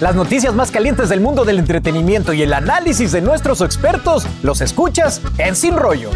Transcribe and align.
Las 0.00 0.16
noticias 0.16 0.52
más 0.54 0.72
calientes 0.72 1.08
del 1.08 1.20
mundo 1.20 1.44
del 1.44 1.60
entretenimiento 1.60 2.32
y 2.32 2.42
el 2.42 2.52
análisis 2.52 3.12
de 3.12 3.20
nuestros 3.20 3.60
expertos 3.60 4.26
los 4.42 4.60
escuchas 4.60 5.20
en 5.38 5.54
Sin 5.54 5.76
Rollo. 5.76 6.10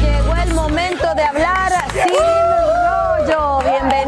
Llegó 0.00 0.36
el 0.36 0.54
momento 0.54 1.06
de 1.16 1.22
hablar. 1.22 1.63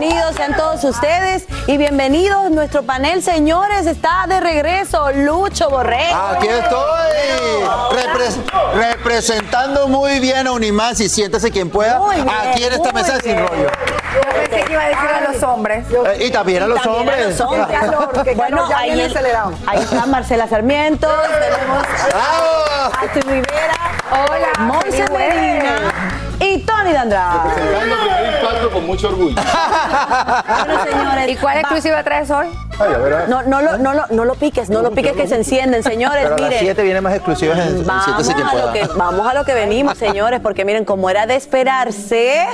Bienvenidos 0.08 0.36
sean 0.36 0.54
todos 0.56 0.84
ustedes 0.84 1.46
y 1.66 1.78
bienvenidos 1.78 2.48
nuestro 2.52 2.84
panel, 2.84 3.24
señores. 3.24 3.86
Está 3.86 4.26
de 4.28 4.38
regreso 4.38 5.10
Lucho 5.10 5.68
Borrego. 5.68 6.14
Aquí 6.14 6.46
estoy, 6.46 7.66
repres- 7.90 8.38
representando 8.72 9.88
muy 9.88 10.20
bien 10.20 10.46
a 10.46 10.52
Unimás 10.52 11.00
y 11.00 11.08
siéntese 11.08 11.50
quien 11.50 11.70
pueda 11.70 11.98
bien, 12.08 12.28
aquí 12.30 12.62
en 12.62 12.72
esta 12.74 12.92
mesa 12.92 13.14
de 13.14 13.20
Sin 13.22 13.32
bien. 13.34 13.48
Rollo. 13.48 13.64
Yo 14.14 14.20
pensé 14.32 14.64
que 14.64 14.72
iba 14.72 14.82
a 14.84 14.88
decir 14.90 15.08
a 15.10 15.32
los 15.32 15.42
hombres. 15.42 15.86
Eh, 15.90 16.26
y 16.26 16.30
también 16.30 16.62
a 16.62 16.66
los 16.68 16.80
También 16.80 16.94
a 16.96 17.00
hombres. 17.00 17.26
los 17.26 17.41
hombres. 17.41 17.66
Calor, 17.80 18.12
calor, 18.12 18.34
Bueno, 18.36 18.68
ya 18.68 18.78
ahí, 18.78 18.91
viene 18.91 19.06
es- 19.06 19.10
acelerado. 19.16 19.52
ahí 19.66 19.78
está 19.80 20.06
Marcela 20.06 20.46
Sarmiento, 20.46 21.08
tenemos 21.08 21.82
¡Bravo! 22.10 22.92
a 22.92 23.28
Rivera, 23.28 23.75
Hola, 24.12 24.52
Monse. 24.60 25.04
Medina 25.10 25.92
y 26.38 26.58
Tony 26.60 26.92
Con 28.72 28.87
mucho 28.87 29.09
orgullo. 29.09 29.34
Bueno, 29.37 30.84
señores, 30.91 31.28
¿Y 31.31 31.37
cuál 31.37 31.56
va- 31.56 31.61
exclusiva 31.61 32.03
traes 32.03 32.31
hoy? 32.31 32.47
Ay, 32.78 32.93
a 32.94 32.99
ver, 32.99 33.12
a 33.12 33.17
ver. 33.21 33.28
No, 33.28 33.43
no, 33.43 33.62
lo, 33.62 33.78
no, 33.78 33.94
lo, 33.94 34.06
no 34.11 34.25
lo 34.25 34.34
piques, 34.34 34.69
no 34.71 34.83
lo 34.83 34.91
piques 34.91 35.12
que 35.12 35.27
se 35.27 35.37
encienden, 35.37 35.83
señores. 35.83 36.22
Pero 36.25 36.34
a 36.34 36.39
las 36.39 36.49
miren. 36.50 36.65
7 36.65 36.83
viene 36.83 37.00
más 37.00 37.15
exclusivas 37.15 37.59
en, 37.59 37.77
en 37.78 37.87
Vamos 37.87 38.28
a, 38.28 38.55
lo 38.67 38.72
que, 38.72 38.87
vamos 38.97 39.27
a 39.28 39.34
lo 39.34 39.44
que 39.44 39.55
venimos, 39.55 39.97
señores, 39.99 40.41
porque 40.41 40.65
miren, 40.65 40.84
como 40.84 41.09
era 41.09 41.27
de 41.27 41.37
esperarse, 41.37 42.44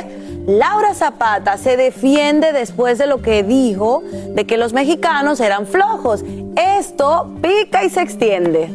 Laura 0.47 0.95
Zapata 0.95 1.57
se 1.57 1.77
defiende 1.77 2.53
después 2.53 2.99
de 2.99 3.07
lo 3.07 3.23
que 3.23 3.43
dijo 3.43 4.03
de 4.29 4.47
que 4.47 4.57
los 4.57 4.73
mexicanos 4.73 5.41
eran 5.41 5.67
flojos. 5.67 6.25
Esto 6.57 7.31
pica 7.43 7.83
y 7.85 7.91
se 7.91 8.03
extiende. 8.03 8.71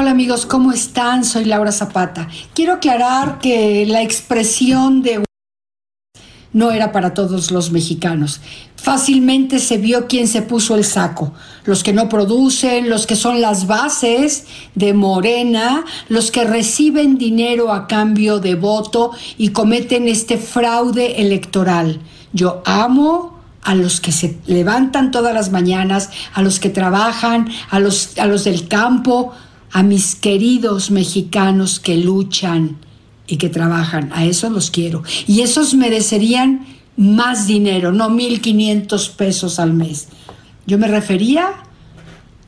Hola 0.00 0.12
amigos, 0.12 0.46
¿cómo 0.46 0.70
están? 0.70 1.24
Soy 1.24 1.44
Laura 1.44 1.72
Zapata. 1.72 2.28
Quiero 2.54 2.74
aclarar 2.74 3.40
que 3.40 3.84
la 3.84 4.00
expresión 4.00 5.02
de 5.02 5.24
no 6.52 6.70
era 6.70 6.92
para 6.92 7.14
todos 7.14 7.50
los 7.50 7.72
mexicanos. 7.72 8.40
Fácilmente 8.76 9.58
se 9.58 9.76
vio 9.76 10.06
quién 10.06 10.28
se 10.28 10.42
puso 10.42 10.76
el 10.76 10.84
saco. 10.84 11.32
Los 11.64 11.82
que 11.82 11.92
no 11.92 12.08
producen, 12.08 12.88
los 12.88 13.08
que 13.08 13.16
son 13.16 13.40
las 13.40 13.66
bases 13.66 14.46
de 14.76 14.94
Morena, 14.94 15.84
los 16.08 16.30
que 16.30 16.44
reciben 16.44 17.18
dinero 17.18 17.72
a 17.72 17.88
cambio 17.88 18.38
de 18.38 18.54
voto 18.54 19.10
y 19.36 19.48
cometen 19.48 20.06
este 20.06 20.38
fraude 20.38 21.20
electoral. 21.20 21.98
Yo 22.32 22.62
amo 22.64 23.36
a 23.62 23.74
los 23.74 24.00
que 24.00 24.12
se 24.12 24.38
levantan 24.46 25.10
todas 25.10 25.34
las 25.34 25.50
mañanas, 25.50 26.10
a 26.34 26.42
los 26.42 26.60
que 26.60 26.70
trabajan, 26.70 27.50
a 27.68 27.80
los, 27.80 28.16
a 28.16 28.26
los 28.26 28.44
del 28.44 28.68
campo, 28.68 29.34
a 29.72 29.82
mis 29.82 30.14
queridos 30.14 30.90
mexicanos 30.90 31.80
que 31.80 31.96
luchan 31.96 32.78
y 33.26 33.36
que 33.36 33.48
trabajan, 33.48 34.10
a 34.12 34.24
esos 34.24 34.50
los 34.50 34.70
quiero. 34.70 35.02
Y 35.26 35.42
esos 35.42 35.74
merecerían 35.74 36.66
más 36.96 37.46
dinero, 37.46 37.92
no 37.92 38.08
1.500 38.08 39.10
pesos 39.12 39.58
al 39.58 39.72
mes. 39.72 40.08
Yo 40.66 40.78
me 40.78 40.88
refería 40.88 41.50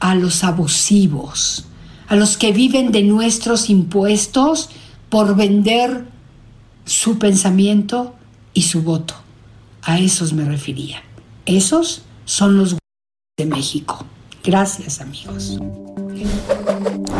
a 0.00 0.14
los 0.14 0.42
abusivos, 0.42 1.66
a 2.08 2.16
los 2.16 2.36
que 2.36 2.52
viven 2.52 2.90
de 2.90 3.02
nuestros 3.02 3.70
impuestos 3.70 4.70
por 5.08 5.36
vender 5.36 6.06
su 6.84 7.18
pensamiento 7.18 8.14
y 8.54 8.62
su 8.62 8.82
voto. 8.82 9.14
A 9.82 9.98
esos 9.98 10.32
me 10.32 10.44
refería. 10.44 11.02
Esos 11.46 12.02
son 12.24 12.56
los 12.56 12.76
de 13.36 13.46
México. 13.46 14.04
Gracias 14.42 15.00
amigos. 15.00 15.58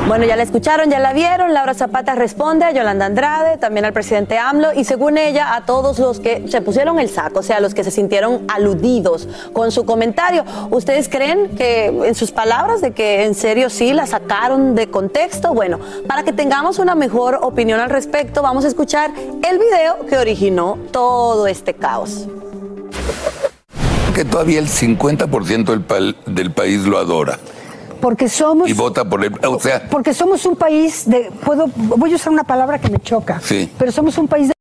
Bueno, 0.07 0.25
ya 0.25 0.35
la 0.35 0.43
escucharon, 0.43 0.91
ya 0.91 0.99
la 0.99 1.13
vieron. 1.13 1.55
Laura 1.55 1.73
Zapata 1.75 2.15
responde 2.17 2.65
a 2.65 2.73
Yolanda 2.73 3.07
Andrade, 3.07 3.59
también 3.59 3.85
al 3.85 3.93
presidente 3.93 4.39
AMLO 4.39 4.73
y 4.73 4.85
según 4.85 5.19
ella 5.19 5.55
a 5.55 5.65
todos 5.67 5.99
los 6.01 6.19
que 6.19 6.49
se 6.49 6.61
pusieron 6.63 6.99
el 6.99 7.09
saco, 7.09 7.41
o 7.41 7.43
sea, 7.43 7.61
los 7.61 7.75
que 7.75 7.85
se 7.85 7.93
sintieron 7.93 8.45
aludidos 8.49 9.29
con 9.53 9.71
su 9.71 9.85
comentario. 9.85 10.45
¿Ustedes 10.71 11.09
creen 11.09 11.55
que 11.57 11.87
en 11.87 12.15
sus 12.17 12.33
palabras 12.33 12.81
de 12.81 12.91
que 12.91 13.25
en 13.25 13.35
serio 13.35 13.71
sí 13.71 13.93
la 13.93 14.07
sacaron 14.07 14.75
de 14.75 14.91
contexto? 14.91 15.55
Bueno, 15.55 15.79
para 16.09 16.25
que 16.25 16.33
tengamos 16.33 16.81
una 16.81 16.97
mejor 16.97 17.39
opinión 17.43 17.79
al 17.79 17.91
respecto, 17.91 18.43
vamos 18.43 18.65
a 18.65 18.69
escuchar 18.69 19.13
el 19.49 19.59
video 19.59 20.07
que 20.07 20.19
originó 20.19 20.77
todo 20.91 21.47
este 21.47 21.75
caos. 21.75 22.27
Que 24.21 24.25
todavía 24.27 24.59
el 24.59 24.69
50% 24.69 25.65
del, 25.65 25.81
pal- 25.81 26.15
del 26.27 26.53
país 26.53 26.83
lo 26.83 26.99
adora 26.99 27.39
Porque 28.03 28.29
somos, 28.29 28.69
y 28.69 28.75
vota 28.75 29.03
por 29.09 29.25
él. 29.25 29.33
O 29.47 29.59
sea, 29.59 29.89
porque 29.91 30.13
somos 30.13 30.45
un 30.45 30.57
país 30.57 31.09
de, 31.09 31.31
puedo, 31.43 31.69
voy 31.75 32.13
a 32.13 32.17
usar 32.17 32.31
una 32.31 32.45
palabra 32.45 32.79
que 32.79 32.91
me 32.91 32.99
choca, 32.99 33.41
Sí. 33.43 33.71
pero 33.79 33.91
somos 33.91 34.19
un 34.19 34.29
país 34.29 34.49
de, 34.49 34.55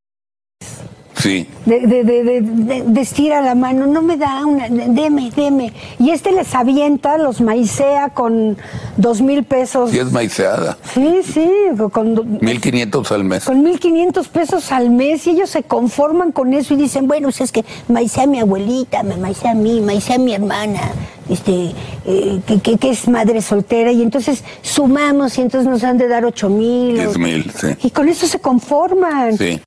sí. 1.19 1.47
de, 1.65 1.79
de, 1.81 2.03
de- 2.03 2.23
de- 2.23 2.41
de- 2.41 2.83
de 2.87 3.01
estira 3.01 3.41
la 3.41 3.53
mano, 3.55 3.85
no 3.85 4.01
me 4.01 4.17
da 4.17 4.43
una, 4.45 4.67
de- 4.69 4.87
deme, 4.89 5.31
deme. 5.35 5.73
Y 5.99 6.09
este 6.09 6.31
les 6.31 6.55
avienta, 6.55 7.17
los 7.17 7.41
maicea 7.41 8.09
con 8.09 8.57
dos 8.97 9.21
mil 9.21 9.43
pesos. 9.43 9.91
Sí 9.91 9.99
es 9.99 10.11
maiceada. 10.11 10.77
Sí, 10.93 11.19
sí, 11.23 11.49
con, 11.91 12.15
do- 12.15 12.23
1.500 12.23 13.11
al 13.11 13.23
mes. 13.23 13.43
con 13.45 13.63
1.500 13.63 14.27
pesos 14.29 14.71
al 14.71 14.89
mes 14.89 15.27
y 15.27 15.31
ellos 15.31 15.49
se 15.49 15.63
conforman 15.63 16.31
con 16.31 16.53
eso 16.53 16.73
y 16.73 16.77
dicen, 16.77 17.07
bueno, 17.07 17.27
pues 17.27 17.41
es 17.41 17.51
que 17.51 17.63
maicea 17.87 18.23
a 18.23 18.27
mi 18.27 18.39
abuelita, 18.39 19.03
me 19.03 19.17
maicea 19.17 19.51
a 19.51 19.55
mí, 19.55 19.81
maicea 19.81 20.15
a 20.15 20.19
mi 20.19 20.33
hermana, 20.33 20.81
este, 21.29 21.71
eh, 22.05 22.39
que, 22.47 22.59
que- 22.59 22.77
que 22.77 22.89
es 22.89 23.07
madre 23.07 23.41
soltera 23.41 23.91
y 23.91 24.01
entonces 24.01 24.43
sumamos 24.61 25.37
y 25.37 25.41
entonces 25.41 25.69
nos 25.69 25.83
han 25.83 25.97
de 25.97 26.07
dar 26.07 26.25
8 26.25 26.49
mil. 26.49 26.95
10,000, 26.95 27.51
sí. 27.51 27.67
Y 27.83 27.89
con 27.91 28.09
eso 28.09 28.25
se 28.27 28.39
conforman. 28.39 29.37
Sí. 29.37 29.59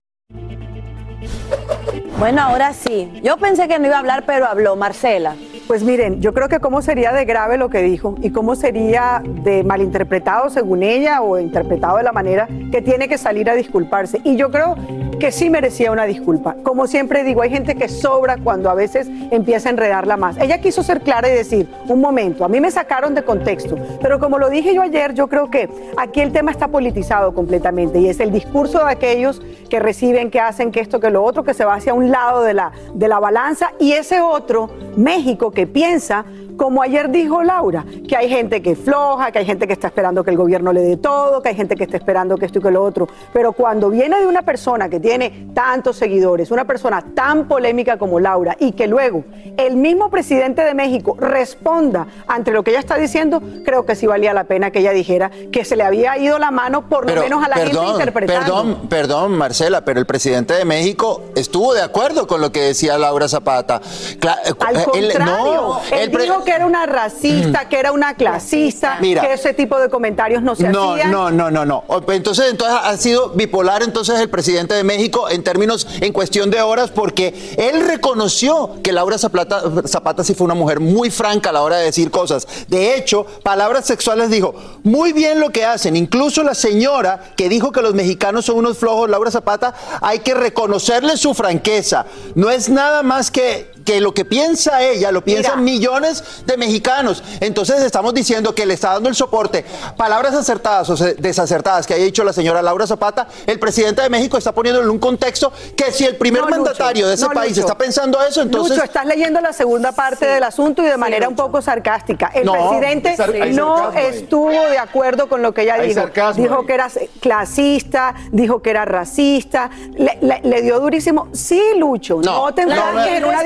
Bueno, 2.18 2.42
ahora 2.42 2.72
sí. 2.72 3.10
Yo 3.22 3.36
pensé 3.36 3.66
que 3.68 3.78
no 3.78 3.86
iba 3.86 3.96
a 3.96 3.98
hablar, 3.98 4.24
pero 4.26 4.46
habló 4.46 4.76
Marcela. 4.76 5.34
Pues 5.66 5.84
miren, 5.84 6.20
yo 6.20 6.34
creo 6.34 6.48
que 6.48 6.58
cómo 6.58 6.82
sería 6.82 7.12
de 7.12 7.24
grave 7.24 7.56
lo 7.56 7.70
que 7.70 7.82
dijo 7.82 8.16
y 8.20 8.30
cómo 8.30 8.56
sería 8.56 9.22
de 9.24 9.62
malinterpretado 9.62 10.50
según 10.50 10.82
ella 10.82 11.22
o 11.22 11.38
interpretado 11.38 11.98
de 11.98 12.02
la 12.02 12.12
manera 12.12 12.48
que 12.70 12.82
tiene 12.82 13.08
que 13.08 13.16
salir 13.16 13.48
a 13.48 13.54
disculparse. 13.54 14.20
Y 14.24 14.36
yo 14.36 14.50
creo 14.50 14.76
que 15.22 15.30
sí 15.30 15.50
merecía 15.50 15.92
una 15.92 16.04
disculpa. 16.04 16.56
Como 16.64 16.88
siempre 16.88 17.22
digo, 17.22 17.42
hay 17.42 17.50
gente 17.50 17.76
que 17.76 17.88
sobra 17.88 18.38
cuando 18.42 18.70
a 18.70 18.74
veces 18.74 19.08
empieza 19.30 19.68
a 19.68 19.72
enredarla 19.72 20.16
más. 20.16 20.36
Ella 20.36 20.60
quiso 20.60 20.82
ser 20.82 21.00
clara 21.00 21.28
y 21.28 21.32
decir, 21.32 21.68
un 21.86 22.00
momento, 22.00 22.44
a 22.44 22.48
mí 22.48 22.60
me 22.60 22.72
sacaron 22.72 23.14
de 23.14 23.22
contexto, 23.22 23.76
pero 24.00 24.18
como 24.18 24.38
lo 24.38 24.50
dije 24.50 24.74
yo 24.74 24.82
ayer, 24.82 25.14
yo 25.14 25.28
creo 25.28 25.48
que 25.48 25.70
aquí 25.96 26.20
el 26.20 26.32
tema 26.32 26.50
está 26.50 26.66
politizado 26.66 27.34
completamente 27.34 28.00
y 28.00 28.08
es 28.08 28.18
el 28.18 28.32
discurso 28.32 28.84
de 28.84 28.90
aquellos 28.90 29.40
que 29.70 29.78
reciben, 29.78 30.28
que 30.28 30.40
hacen, 30.40 30.72
que 30.72 30.80
esto, 30.80 30.98
que 30.98 31.10
lo 31.10 31.22
otro, 31.22 31.44
que 31.44 31.54
se 31.54 31.64
va 31.64 31.74
hacia 31.74 31.94
un 31.94 32.10
lado 32.10 32.42
de 32.42 32.54
la, 32.54 32.72
de 32.92 33.06
la 33.06 33.20
balanza 33.20 33.70
y 33.78 33.92
ese 33.92 34.20
otro, 34.20 34.70
México, 34.96 35.51
que 35.54 35.66
piensa 35.66 36.24
como 36.62 36.80
ayer 36.80 37.10
dijo 37.10 37.42
Laura, 37.42 37.84
que 38.08 38.16
hay 38.16 38.28
gente 38.28 38.62
que 38.62 38.76
floja, 38.76 39.32
que 39.32 39.40
hay 39.40 39.44
gente 39.44 39.66
que 39.66 39.72
está 39.72 39.88
esperando 39.88 40.22
que 40.22 40.30
el 40.30 40.36
gobierno 40.36 40.72
le 40.72 40.82
dé 40.82 40.96
todo, 40.96 41.42
que 41.42 41.48
hay 41.48 41.56
gente 41.56 41.74
que 41.74 41.82
está 41.82 41.96
esperando 41.96 42.36
que 42.36 42.46
esto 42.46 42.60
y 42.60 42.62
que 42.62 42.70
lo 42.70 42.84
otro. 42.84 43.08
Pero 43.32 43.52
cuando 43.52 43.90
viene 43.90 44.20
de 44.20 44.28
una 44.28 44.42
persona 44.42 44.88
que 44.88 45.00
tiene 45.00 45.48
tantos 45.54 45.96
seguidores, 45.96 46.52
una 46.52 46.64
persona 46.64 47.04
tan 47.16 47.48
polémica 47.48 47.98
como 47.98 48.20
Laura, 48.20 48.56
y 48.60 48.70
que 48.72 48.86
luego 48.86 49.24
el 49.56 49.74
mismo 49.74 50.08
presidente 50.08 50.62
de 50.62 50.72
México 50.72 51.16
responda 51.18 52.06
ante 52.28 52.52
lo 52.52 52.62
que 52.62 52.70
ella 52.70 52.78
está 52.78 52.96
diciendo, 52.96 53.42
creo 53.64 53.84
que 53.84 53.96
sí 53.96 54.06
valía 54.06 54.32
la 54.32 54.44
pena 54.44 54.70
que 54.70 54.78
ella 54.78 54.92
dijera 54.92 55.32
que 55.50 55.64
se 55.64 55.74
le 55.74 55.82
había 55.82 56.16
ido 56.16 56.38
la 56.38 56.52
mano 56.52 56.88
por 56.88 57.10
lo 57.10 57.22
menos 57.22 57.44
a 57.44 57.48
la 57.48 57.56
gente 57.56 57.76
interpretando. 57.76 58.40
Perdón, 58.40 58.88
perdón, 58.88 59.32
Marcela, 59.32 59.84
pero 59.84 59.98
el 59.98 60.06
presidente 60.06 60.54
de 60.54 60.64
México 60.64 61.22
estuvo 61.34 61.74
de 61.74 61.82
acuerdo 61.82 62.28
con 62.28 62.40
lo 62.40 62.52
que 62.52 62.60
decía 62.60 62.96
Laura 62.98 63.26
Zapata. 63.26 63.80
Al 63.80 64.76
eh, 64.76 64.84
contrario, 64.84 65.80
él, 65.90 66.12
dijo 66.12 66.44
que 66.44 66.51
era 66.54 66.66
una 66.66 66.86
racista, 66.86 67.68
que 67.68 67.78
era 67.78 67.92
una 67.92 68.14
clasista, 68.14 68.98
que 69.00 69.32
ese 69.32 69.54
tipo 69.54 69.78
de 69.78 69.88
comentarios 69.88 70.42
no 70.42 70.54
se 70.54 70.68
no, 70.68 70.92
hacían. 70.92 71.10
No, 71.10 71.30
no, 71.30 71.50
no, 71.50 71.64
no. 71.64 71.84
Entonces, 72.08 72.50
entonces 72.50 72.78
ha 72.82 72.96
sido 72.96 73.30
bipolar 73.30 73.82
entonces 73.82 74.18
el 74.20 74.28
presidente 74.28 74.74
de 74.74 74.84
México 74.84 75.28
en 75.30 75.42
términos, 75.42 75.86
en 76.00 76.12
cuestión 76.12 76.50
de 76.50 76.60
horas, 76.60 76.90
porque 76.90 77.54
él 77.56 77.86
reconoció 77.86 78.76
que 78.82 78.92
Laura 78.92 79.18
Zapata, 79.18 79.62
Zapata 79.86 80.24
sí 80.24 80.34
fue 80.34 80.44
una 80.44 80.54
mujer 80.54 80.80
muy 80.80 81.10
franca 81.10 81.50
a 81.50 81.52
la 81.52 81.62
hora 81.62 81.76
de 81.76 81.84
decir 81.86 82.10
cosas. 82.10 82.46
De 82.68 82.96
hecho, 82.96 83.26
palabras 83.42 83.86
sexuales 83.86 84.30
dijo, 84.30 84.54
muy 84.82 85.12
bien 85.12 85.40
lo 85.40 85.50
que 85.50 85.64
hacen. 85.64 85.96
Incluso 85.96 86.42
la 86.42 86.54
señora 86.54 87.32
que 87.36 87.48
dijo 87.48 87.72
que 87.72 87.82
los 87.82 87.94
mexicanos 87.94 88.44
son 88.44 88.56
unos 88.56 88.78
flojos, 88.78 89.08
Laura 89.08 89.30
Zapata, 89.30 89.74
hay 90.00 90.20
que 90.20 90.34
reconocerle 90.34 91.16
su 91.16 91.34
franqueza. 91.34 92.06
No 92.34 92.50
es 92.50 92.68
nada 92.68 93.02
más 93.02 93.30
que 93.30 93.70
que 93.84 94.00
lo 94.00 94.14
que 94.14 94.24
piensa 94.24 94.82
ella 94.82 95.12
lo 95.12 95.24
piensan 95.24 95.64
millones 95.64 96.42
de 96.46 96.56
mexicanos. 96.56 97.22
Entonces 97.40 97.82
estamos 97.82 98.14
diciendo 98.14 98.54
que 98.54 98.66
le 98.66 98.74
está 98.74 98.92
dando 98.94 99.08
el 99.08 99.14
soporte. 99.14 99.64
Palabras 99.96 100.34
acertadas 100.34 100.90
o 100.90 100.96
desacertadas 100.96 101.86
que 101.86 101.94
haya 101.94 102.04
dicho 102.04 102.24
la 102.24 102.32
señora 102.32 102.62
Laura 102.62 102.86
Zapata, 102.86 103.28
el 103.46 103.58
presidente 103.58 104.02
de 104.02 104.10
México 104.10 104.38
está 104.38 104.52
poniéndolo 104.52 104.86
en 104.86 104.90
un 104.90 104.98
contexto 104.98 105.52
que 105.76 105.92
si 105.92 106.04
el 106.04 106.16
primer 106.16 106.42
mandatario 106.42 107.08
de 107.08 107.14
ese 107.14 107.28
país 107.28 107.56
está 107.56 107.76
pensando 107.76 108.22
eso, 108.22 108.42
entonces... 108.42 108.76
Lucho, 108.76 108.84
estás 108.84 109.06
leyendo 109.06 109.40
la 109.40 109.52
segunda 109.52 109.92
parte 109.92 110.26
del 110.26 110.42
asunto 110.42 110.82
y 110.82 110.86
de 110.86 110.96
manera 110.96 111.28
un 111.28 111.36
poco 111.36 111.62
sarcástica. 111.62 112.30
El 112.34 112.50
presidente 112.50 113.16
no 113.52 113.92
estuvo 113.92 114.50
de 114.50 114.78
acuerdo 114.78 115.28
con 115.28 115.42
lo 115.42 115.52
que 115.52 115.62
ella 115.62 115.80
dijo. 115.80 116.02
Dijo 116.36 116.66
que 116.66 116.74
era 116.74 116.88
clasista, 117.20 118.14
dijo 118.30 118.62
que 118.62 118.70
era 118.70 118.84
racista, 118.84 119.70
le, 119.94 120.62
dio 120.62 120.80
durísimo. 120.80 121.28
Sí, 121.32 121.60
Lucho, 121.76 122.20
no, 122.22 122.52
te 122.54 122.62
enfrasques 122.62 123.14
en 123.14 123.24
una 123.24 123.42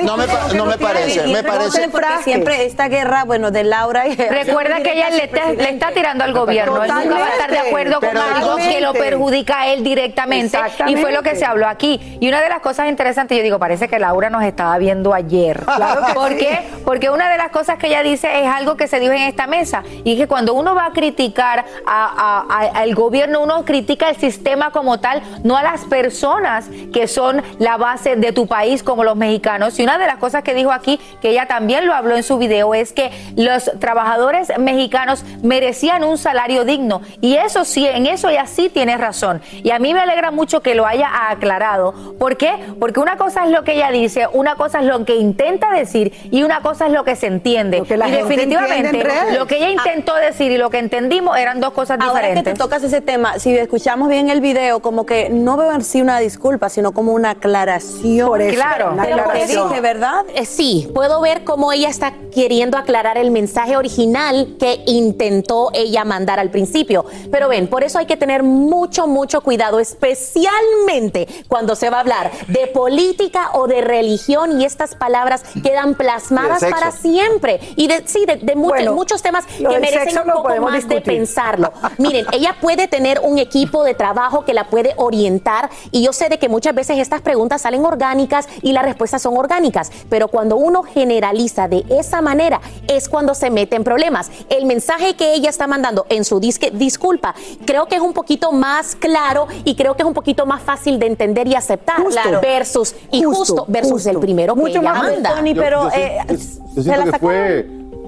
no 0.55 0.65
me 0.65 0.77
parece, 0.77 1.27
me 1.27 1.43
parece. 1.43 1.89
Porque 1.89 2.07
siempre 2.23 2.65
esta 2.65 2.87
guerra, 2.87 3.23
bueno, 3.23 3.51
de 3.51 3.63
Laura 3.63 4.07
y... 4.07 4.15
Recuerda 4.15 4.81
que 4.81 4.93
ella 4.93 5.09
le 5.09 5.69
está, 5.69 5.91
tirando 5.91 6.23
al 6.23 6.33
gobierno. 6.33 6.83
Él 6.83 6.91
nunca 6.91 7.19
va 7.19 7.25
a 7.25 7.29
estar 7.29 7.51
de 7.51 7.59
acuerdo 7.59 7.99
con 7.99 8.17
algo 8.17 8.55
que 8.57 8.81
lo 8.81 8.93
perjudica 8.93 9.61
a 9.61 9.67
él 9.67 9.83
directamente. 9.83 10.57
Y 10.87 10.95
fue 10.97 11.11
lo 11.11 11.23
que 11.23 11.35
se 11.35 11.45
habló 11.45 11.67
aquí. 11.67 12.17
Y 12.19 12.27
una 12.27 12.41
de 12.41 12.49
las 12.49 12.59
cosas 12.59 12.89
interesantes, 12.89 13.37
yo 13.37 13.43
digo, 13.43 13.59
parece 13.59 13.87
que 13.87 13.99
Laura 13.99 14.29
nos 14.29 14.43
estaba 14.43 14.77
viendo 14.77 15.13
ayer. 15.13 15.65
Claro 15.77 16.01
¿Por 16.15 16.35
qué? 16.37 16.61
Porque 16.85 17.11
una 17.11 17.29
de 17.29 17.37
las 17.37 17.51
cosas 17.51 17.77
que 17.77 17.87
ella 17.87 18.01
dice 18.01 18.41
es 18.41 18.47
algo 18.47 18.77
que 18.77 18.87
se 18.87 18.99
dijo 18.99 19.13
en 19.13 19.21
esta 19.21 19.45
mesa. 19.45 19.83
Y 20.03 20.13
es 20.13 20.17
que 20.17 20.27
cuando 20.27 20.53
uno 20.53 20.73
va 20.73 20.87
a 20.87 20.91
criticar 20.91 21.65
al 21.85 22.95
gobierno, 22.95 23.41
uno 23.41 23.63
critica 23.63 24.09
el 24.09 24.15
sistema 24.15 24.71
como 24.71 24.99
tal, 24.99 25.21
no 25.43 25.55
a 25.55 25.61
las 25.61 25.85
personas 25.85 26.65
que 26.93 27.07
son 27.07 27.43
la 27.59 27.77
base 27.77 28.15
de 28.15 28.31
tu 28.31 28.47
país 28.47 28.81
como 28.81 29.03
los 29.03 29.15
mexicanos. 29.15 29.77
Y 29.79 29.83
una 29.83 29.97
de 29.97 30.07
las 30.07 30.16
cosas 30.17 30.43
que 30.43 30.53
dijo 30.53 30.71
aquí, 30.71 30.99
que 31.21 31.29
ella 31.29 31.47
también 31.47 31.85
lo 31.87 31.93
habló 31.93 32.15
en 32.15 32.23
su 32.23 32.37
video, 32.37 32.73
es 32.73 32.93
que 32.93 33.11
los 33.35 33.71
trabajadores 33.79 34.51
mexicanos 34.59 35.23
merecían 35.43 36.03
un 36.03 36.17
salario 36.17 36.65
digno. 36.65 37.01
Y 37.21 37.35
eso 37.35 37.65
sí, 37.65 37.85
en 37.87 38.05
eso 38.05 38.29
ella 38.29 38.45
sí 38.47 38.69
tiene 38.69 38.97
razón. 38.97 39.41
Y 39.63 39.71
a 39.71 39.79
mí 39.79 39.93
me 39.93 39.99
alegra 39.99 40.31
mucho 40.31 40.61
que 40.61 40.75
lo 40.75 40.85
haya 40.85 41.09
aclarado. 41.29 41.93
¿Por 42.19 42.37
qué? 42.37 42.53
Porque 42.79 42.99
una 42.99 43.17
cosa 43.17 43.45
es 43.45 43.51
lo 43.51 43.63
que 43.63 43.73
ella 43.73 43.91
dice, 43.91 44.27
una 44.31 44.55
cosa 44.55 44.79
es 44.79 44.85
lo 44.85 45.03
que 45.05 45.15
intenta 45.15 45.71
decir 45.71 46.13
y 46.31 46.43
una 46.43 46.61
cosa 46.61 46.87
es 46.87 46.93
lo 46.93 47.03
que 47.03 47.15
se 47.15 47.27
entiende. 47.27 47.77
y 47.77 48.11
definitivamente 48.11 49.03
lo 49.37 49.47
que 49.47 49.57
ella 49.57 49.69
intentó 49.69 50.15
decir 50.15 50.51
y 50.51 50.57
lo 50.57 50.69
que 50.69 50.79
entendimos 50.79 51.37
eran 51.37 51.59
dos 51.59 51.73
cosas 51.73 51.97
Ahora 51.99 52.13
diferentes. 52.19 52.43
que 52.43 52.51
te 52.51 52.57
tocas 52.57 52.83
ese 52.83 53.01
tema, 53.01 53.39
si 53.39 53.55
escuchamos 53.55 54.09
bien 54.09 54.29
el 54.29 54.41
video, 54.41 54.81
como 54.81 55.05
que 55.05 55.29
no 55.29 55.57
veo 55.57 55.71
en 55.73 55.83
sí 55.83 56.01
una 56.01 56.19
disculpa, 56.19 56.69
sino 56.69 56.91
como 56.91 57.13
una 57.13 57.31
aclaración. 57.31 58.27
Por 58.27 58.45
claro, 58.47 58.93
una 58.93 59.03
aclaración. 59.03 59.81
¿verdad? 59.81 60.06
Eh, 60.33 60.45
sí, 60.45 60.89
puedo 60.93 61.21
ver 61.21 61.43
cómo 61.43 61.71
ella 61.71 61.89
está 61.89 62.13
queriendo 62.33 62.77
aclarar 62.77 63.17
el 63.17 63.31
mensaje 63.31 63.77
original 63.77 64.55
que 64.59 64.83
intentó 64.85 65.71
ella 65.73 66.05
mandar 66.05 66.39
al 66.39 66.51
principio. 66.51 67.05
Pero 67.31 67.49
ven, 67.49 67.67
por 67.67 67.83
eso 67.83 67.99
hay 67.99 68.05
que 68.05 68.17
tener 68.17 68.43
mucho, 68.43 69.07
mucho 69.07 69.41
cuidado, 69.41 69.79
especialmente 69.79 71.27
cuando 71.47 71.75
se 71.75 71.89
va 71.89 71.97
a 71.97 71.99
hablar 72.01 72.31
de 72.47 72.67
política 72.67 73.51
o 73.53 73.67
de 73.67 73.81
religión 73.81 74.61
y 74.61 74.65
estas 74.65 74.95
palabras 74.95 75.43
quedan 75.63 75.95
plasmadas 75.95 76.63
para 76.63 76.91
siempre. 76.91 77.59
Y 77.75 77.87
de, 77.87 78.03
sí, 78.05 78.25
de, 78.25 78.55
muchos, 78.55 79.21
temas 79.21 79.45
que 79.45 79.79
merecen 79.79 80.19
un 80.19 80.31
poco 80.31 80.55
más 80.61 80.87
de 80.87 81.01
pensarlo. 81.01 81.71
Miren, 81.97 82.25
ella 82.31 82.55
puede 82.61 82.87
tener 82.87 83.19
un 83.23 83.39
equipo 83.39 83.83
de 83.83 83.93
trabajo 83.93 84.45
que 84.45 84.53
la 84.53 84.67
puede 84.67 84.93
orientar 84.97 85.69
y 85.91 86.03
yo 86.03 86.13
sé 86.13 86.29
de 86.29 86.37
que 86.37 86.49
muchas 86.49 86.75
veces 86.75 86.97
estas 86.99 87.21
preguntas 87.21 87.61
salen 87.61 87.85
orgánicas 87.85 88.47
y 88.61 88.73
las 88.73 88.83
respuestas 88.83 89.21
son 89.21 89.37
orgánicas, 89.37 89.91
pero 90.09 90.27
cuando 90.27 90.57
uno 90.57 90.83
generaliza 90.83 91.67
de 91.67 91.85
esa 91.89 92.21
manera 92.21 92.61
es 92.87 93.09
cuando 93.09 93.33
se 93.33 93.49
mete 93.49 93.75
en 93.75 93.83
problemas. 93.83 94.31
El 94.49 94.65
mensaje 94.65 95.15
que 95.15 95.33
ella 95.33 95.49
está 95.49 95.67
mandando 95.67 96.05
en 96.09 96.25
su 96.25 96.39
disque, 96.39 96.71
disculpa, 96.71 97.35
creo 97.65 97.87
que 97.87 97.95
es 97.95 98.01
un 98.01 98.13
poquito 98.13 98.51
más 98.51 98.95
claro 98.95 99.47
y 99.63 99.75
creo 99.75 99.95
que 99.95 100.03
es 100.03 100.07
un 100.07 100.13
poquito 100.13 100.45
más 100.45 100.61
fácil 100.61 100.99
de 100.99 101.07
entender 101.07 101.47
y 101.47 101.55
aceptar 101.55 101.97
versus 102.41 102.95
y 103.11 103.23
justo, 103.23 103.65
versus 103.67 104.05
el 104.05 104.19
primero 104.19 104.55
que 104.55 104.71
ella 104.71 104.81
manda. 104.81 105.35
pero 105.55 105.89
siento 105.89 107.11
que 107.11 107.19
fue 107.19 107.67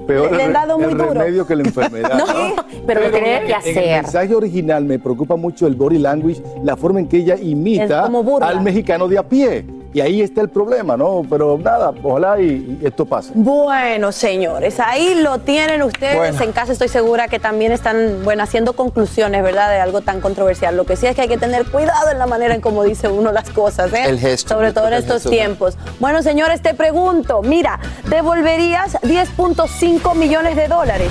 peor 0.10 0.32
le, 0.32 0.44
han 0.44 0.54
dado 0.54 0.78
muy 0.80 0.92
el 0.92 0.98
duro. 0.98 1.14
remedio 1.14 1.46
que 1.46 1.56
la 1.56 1.64
enfermedad. 1.66 2.18
no, 2.18 2.56
pero 2.88 3.02
lo 3.02 3.12
tiene 3.12 3.44
que 3.46 3.54
hacer. 3.54 3.78
En 3.78 3.84
el 3.84 4.02
mensaje 4.04 4.36
original 4.36 4.84
me 4.86 4.98
preocupa 4.98 5.36
mucho 5.36 5.68
el 5.68 5.76
body 5.76 6.00
language, 6.00 6.42
la 6.64 6.76
forma 6.76 7.00
en 7.00 7.08
que 7.08 7.18
ella 7.18 7.36
imita 7.36 8.10
al 8.42 8.62
mexicano 8.62 9.08
de 9.08 9.18
a 9.18 9.24
pie. 9.24 9.79
Y 9.94 10.02
ahí 10.02 10.22
está 10.22 10.42
el 10.42 10.50
problema, 10.50 10.96
¿no? 10.96 11.24
Pero 11.28 11.58
nada, 11.58 11.92
ojalá 12.04 12.40
y, 12.40 12.80
esto 12.84 13.06
pase. 13.06 13.32
Bueno, 13.34 14.12
señores, 14.12 14.80
ahí 14.80 15.16
lo 15.16 15.40
tienen 15.40 15.82
ustedes. 15.82 16.40
En 16.40 16.52
casa 16.52 16.74
estoy 16.74 16.90
segura 16.90 17.28
que 17.28 17.40
también 17.40 17.72
están, 17.72 18.24
bueno, 18.24 18.44
haciendo 18.44 18.74
conclusiones, 18.74 19.44
¿verdad? 19.44 19.70
De 19.70 19.80
algo 19.80 20.02
tan 20.02 20.22
controversial. 20.22 20.78
Lo 20.78 20.86
que 20.86 20.96
sí 20.96 21.08
es 21.08 21.16
que 21.16 21.24
hay 21.24 21.28
que 21.28 21.38
tener 21.38 21.66
cuidado 21.66 22.12
en 22.12 22.20
la 22.20 22.28
manera 22.28 22.54
en 22.54 22.62
cómo 22.62 22.84
dice 22.84 23.08
uno 23.08 23.32
las 23.32 23.50
cosas, 23.50 23.92
¿eh? 23.94 24.04
El 24.06 24.20
gesto. 24.20 24.54
Sobre 24.54 24.74
todo 24.74 24.88
en 24.88 24.94
estos 24.94 25.24
tiempos. 25.24 25.78
Bueno, 26.00 26.22
señores, 26.22 26.62
te 26.62 26.74
pregunto, 26.74 27.42
mira, 27.42 27.80
¿devolverías 28.10 28.94
10.5 29.02 30.16
millones 30.16 30.56
de 30.56 30.68
dólares? 30.68 31.10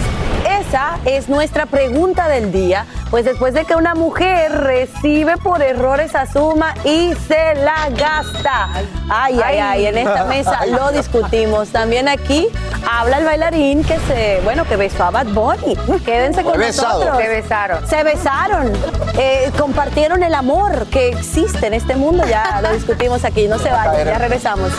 Esa 0.69 0.99
es 1.07 1.31
nuestra 1.31 1.65
pregunta 1.65 2.29
del 2.29 2.53
día, 2.53 2.85
pues 3.11 3.25
después 3.25 3.55
de 3.55 3.65
que 3.65 3.75
una 3.75 3.95
mujer 3.95 4.53
recibe 4.53 5.39
por 5.39 5.63
errores 5.63 6.15
a 6.15 6.31
suma 6.31 6.75
y 6.85 7.15
se 7.27 7.55
la 7.55 7.89
gasta. 7.89 8.69
Ay, 9.09 9.41
ay, 9.43 9.59
ay, 9.59 9.87
en 9.87 9.97
esta 9.97 10.25
mesa 10.27 10.67
lo 10.67 10.93
discutimos. 10.93 11.71
También 11.71 12.07
aquí 12.07 12.49
habla 12.87 13.17
el 13.17 13.25
bailarín 13.25 13.83
que 13.83 13.99
se, 14.01 14.41
bueno, 14.45 14.67
que 14.67 14.77
besó 14.77 15.05
a 15.05 15.11
Bad 15.11 15.29
Bunny. 15.29 15.75
Quédense 16.05 16.43
con 16.45 16.61
nosotros. 16.61 17.17
Se 17.17 17.29
besaron. 17.29 17.89
Se 17.89 18.03
besaron. 18.03 18.73
Eh, 19.17 19.51
compartieron 19.59 20.23
el 20.23 20.35
amor 20.35 20.85
que 20.89 21.09
existe 21.09 21.67
en 21.67 21.73
este 21.73 21.97
mundo. 21.97 22.25
Ya 22.29 22.61
lo 22.61 22.75
discutimos 22.75 23.25
aquí. 23.25 23.49
No 23.49 23.59
se 23.59 23.71
vayan, 23.71 24.05
ya 24.05 24.19
regresamos. 24.19 24.71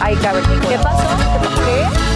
Ay, 0.00 0.16
cabrón. 0.16 0.44
¿Qué 0.66 0.78
pasó? 0.78 1.04
¿Qué? 1.66 2.15